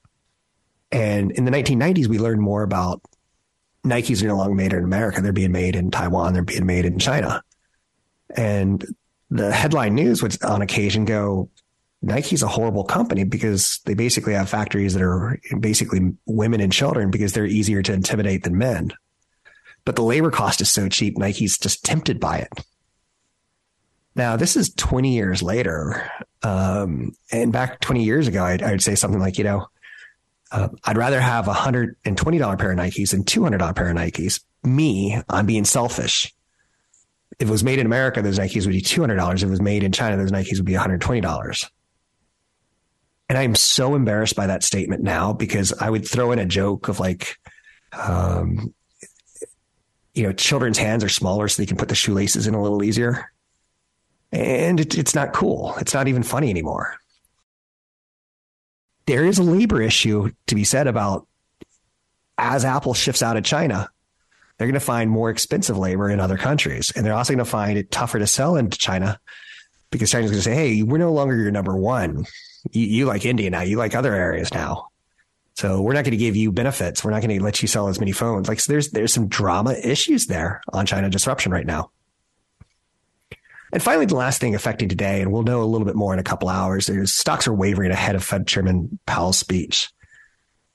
And 0.90 1.30
in 1.30 1.44
the 1.44 1.50
1990s, 1.50 2.06
we 2.06 2.18
learned 2.18 2.40
more 2.40 2.62
about 2.62 3.02
Nikes 3.84 4.22
are 4.22 4.28
no 4.28 4.38
longer 4.38 4.54
made 4.54 4.72
in 4.72 4.82
America. 4.82 5.20
They're 5.20 5.34
being 5.34 5.52
made 5.52 5.76
in 5.76 5.90
Taiwan. 5.90 6.32
They're 6.32 6.42
being 6.42 6.64
made 6.64 6.86
in 6.86 6.98
China. 6.98 7.42
And 8.34 8.82
the 9.28 9.52
headline 9.52 9.94
news 9.94 10.22
would 10.22 10.42
on 10.42 10.62
occasion 10.62 11.04
go, 11.04 11.50
Nike's 12.00 12.42
a 12.42 12.48
horrible 12.48 12.84
company 12.84 13.24
because 13.24 13.80
they 13.84 13.92
basically 13.92 14.32
have 14.32 14.48
factories 14.48 14.94
that 14.94 15.02
are 15.02 15.38
basically 15.60 16.14
women 16.24 16.62
and 16.62 16.72
children 16.72 17.10
because 17.10 17.34
they're 17.34 17.44
easier 17.44 17.82
to 17.82 17.92
intimidate 17.92 18.44
than 18.44 18.56
men. 18.56 18.94
But 19.84 19.96
the 19.96 20.02
labor 20.02 20.30
cost 20.30 20.62
is 20.62 20.70
so 20.70 20.88
cheap, 20.88 21.18
Nike's 21.18 21.58
just 21.58 21.84
tempted 21.84 22.18
by 22.18 22.38
it. 22.38 22.64
Now, 24.14 24.36
this 24.36 24.56
is 24.56 24.72
20 24.74 25.12
years 25.12 25.42
later. 25.42 26.10
Um, 26.42 27.12
and 27.30 27.52
back 27.52 27.80
20 27.80 28.02
years 28.04 28.26
ago, 28.26 28.44
I'd, 28.44 28.62
I'd, 28.62 28.82
say 28.82 28.94
something 28.94 29.20
like, 29.20 29.36
you 29.36 29.44
know, 29.44 29.66
uh, 30.50 30.68
I'd 30.84 30.96
rather 30.96 31.20
have 31.20 31.48
a 31.48 31.52
$120 31.52 32.58
pair 32.58 32.72
of 32.72 32.78
Nikes 32.78 33.10
than 33.10 33.24
$200 33.24 33.76
pair 33.76 33.90
of 33.90 33.96
Nikes. 33.96 34.42
Me, 34.64 35.20
I'm 35.28 35.46
being 35.46 35.64
selfish 35.64 36.34
if 37.40 37.48
it 37.48 37.50
was 37.50 37.64
made 37.64 37.78
in 37.78 37.86
America, 37.86 38.20
those 38.20 38.38
Nikes 38.38 38.66
would 38.66 38.72
be 38.72 38.82
$200. 38.82 39.34
If 39.34 39.42
it 39.42 39.46
was 39.46 39.62
made 39.62 39.82
in 39.82 39.92
China, 39.92 40.18
those 40.18 40.30
Nikes 40.30 40.58
would 40.58 40.66
be 40.66 40.74
$120. 40.74 41.70
And 43.30 43.38
I'm 43.38 43.54
so 43.54 43.94
embarrassed 43.94 44.36
by 44.36 44.46
that 44.48 44.62
statement 44.62 45.02
now 45.02 45.32
because 45.32 45.72
I 45.72 45.88
would 45.88 46.06
throw 46.06 46.32
in 46.32 46.38
a 46.38 46.44
joke 46.44 46.88
of 46.88 47.00
like, 47.00 47.38
um, 47.92 48.74
you 50.12 50.24
know, 50.24 50.32
children's 50.32 50.76
hands 50.76 51.02
are 51.02 51.08
smaller 51.08 51.48
so 51.48 51.62
they 51.62 51.66
can 51.66 51.78
put 51.78 51.88
the 51.88 51.94
shoelaces 51.94 52.46
in 52.46 52.54
a 52.54 52.60
little 52.60 52.82
easier. 52.82 53.32
And 54.32 54.80
it, 54.80 54.96
it's 54.96 55.14
not 55.14 55.32
cool. 55.32 55.74
It's 55.78 55.94
not 55.94 56.08
even 56.08 56.22
funny 56.22 56.50
anymore. 56.50 56.96
There 59.06 59.26
is 59.26 59.38
a 59.38 59.42
labor 59.42 59.82
issue 59.82 60.30
to 60.46 60.54
be 60.54 60.64
said 60.64 60.86
about 60.86 61.26
as 62.38 62.64
Apple 62.64 62.94
shifts 62.94 63.22
out 63.22 63.36
of 63.36 63.44
China 63.44 63.90
they're 64.60 64.66
going 64.66 64.74
to 64.74 64.80
find 64.80 65.10
more 65.10 65.30
expensive 65.30 65.78
labor 65.78 66.10
in 66.10 66.20
other 66.20 66.36
countries. 66.36 66.92
And 66.94 67.06
they're 67.06 67.14
also 67.14 67.32
going 67.32 67.42
to 67.42 67.50
find 67.50 67.78
it 67.78 67.90
tougher 67.90 68.18
to 68.18 68.26
sell 68.26 68.56
into 68.56 68.76
China 68.76 69.18
because 69.90 70.10
China's 70.10 70.30
going 70.30 70.42
to 70.42 70.44
say, 70.44 70.54
hey, 70.54 70.82
we're 70.82 70.98
no 70.98 71.14
longer 71.14 71.34
your 71.34 71.50
number 71.50 71.74
one. 71.74 72.26
You, 72.70 72.84
you 72.84 73.06
like 73.06 73.24
India 73.24 73.48
now. 73.48 73.62
You 73.62 73.78
like 73.78 73.94
other 73.94 74.14
areas 74.14 74.52
now. 74.52 74.88
So 75.54 75.80
we're 75.80 75.94
not 75.94 76.04
going 76.04 76.10
to 76.10 76.18
give 76.18 76.36
you 76.36 76.52
benefits. 76.52 77.02
We're 77.02 77.10
not 77.10 77.22
going 77.22 77.38
to 77.38 77.42
let 77.42 77.62
you 77.62 77.68
sell 77.68 77.88
as 77.88 77.98
many 77.98 78.12
phones. 78.12 78.48
Like 78.48 78.60
so 78.60 78.70
there's 78.70 78.90
there's 78.90 79.14
some 79.14 79.28
drama 79.28 79.72
issues 79.82 80.26
there 80.26 80.60
on 80.74 80.84
China 80.84 81.08
disruption 81.08 81.52
right 81.52 81.64
now. 81.64 81.90
And 83.72 83.82
finally, 83.82 84.06
the 84.06 84.16
last 84.16 84.40
thing 84.40 84.54
affecting 84.54 84.88
today, 84.88 85.20
and 85.20 85.32
we'll 85.32 85.42
know 85.42 85.62
a 85.62 85.64
little 85.64 85.86
bit 85.86 85.94
more 85.94 86.12
in 86.12 86.18
a 86.18 86.24
couple 86.24 86.48
hours, 86.48 86.88
is 86.88 87.14
stocks 87.14 87.46
are 87.46 87.54
wavering 87.54 87.90
ahead 87.90 88.16
of 88.16 88.24
Fed 88.24 88.46
Chairman 88.46 88.98
Powell's 89.06 89.38
speech 89.38 89.90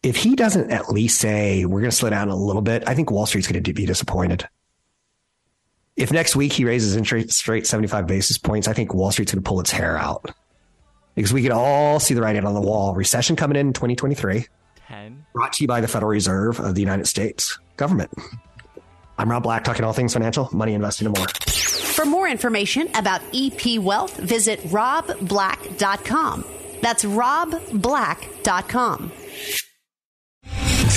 if 0.06 0.16
he 0.16 0.36
doesn't 0.36 0.70
at 0.70 0.90
least 0.90 1.20
say 1.20 1.66
we're 1.66 1.80
going 1.80 1.90
to 1.90 1.96
slow 1.96 2.12
down 2.12 2.30
a 2.30 2.36
little 2.36 2.62
bit, 2.62 2.84
I 2.86 2.94
think 2.94 3.10
Wall 3.10 3.26
Street's 3.26 3.48
going 3.48 3.62
to 3.64 3.74
be 3.74 3.88
disappointed. 3.88 4.48
If 5.96 6.12
next 6.12 6.36
week 6.36 6.54
he 6.54 6.64
raises 6.64 6.96
interest 6.96 7.48
rate 7.48 7.66
75 7.66 8.06
basis 8.06 8.38
points, 8.38 8.68
I 8.68 8.74
think 8.74 8.94
Wall 8.94 9.12
Street's 9.12 9.32
going 9.32 9.44
to 9.44 9.48
pull 9.48 9.60
its 9.60 9.72
hair 9.72 9.98
out 9.98 10.32
because 11.16 11.34
we 11.34 11.42
can 11.42 11.52
all 11.52 12.00
see 12.00 12.14
the 12.14 12.22
writing 12.22 12.46
on 12.46 12.54
the 12.54 12.62
wall. 12.62 12.94
Recession 12.94 13.36
coming 13.36 13.58
in 13.58 13.74
2023. 13.74 14.46
10. 14.88 15.26
Brought 15.34 15.54
to 15.54 15.64
you 15.64 15.68
by 15.68 15.82
the 15.82 15.88
Federal 15.88 16.12
Reserve 16.12 16.60
of 16.60 16.76
the 16.76 16.82
United 16.82 17.08
States 17.08 17.58
government. 17.76 18.12
I'm 19.18 19.32
Rob 19.32 19.44
Black, 19.44 19.64
talking 19.64 19.86
all 19.86 19.94
things 19.94 20.12
financial, 20.14 20.50
money, 20.52 20.74
investing, 20.74 21.08
and 21.08 21.18
more. 21.18 21.28
For 21.28 22.04
more 22.06 22.28
information 22.28 22.90
about 22.96 23.22
EP 23.34 23.80
Wealth, 23.80 24.18
visit 24.18 24.60
robblack.com. 24.64 26.44
That's 26.82 27.06
robblack.com. 27.06 29.12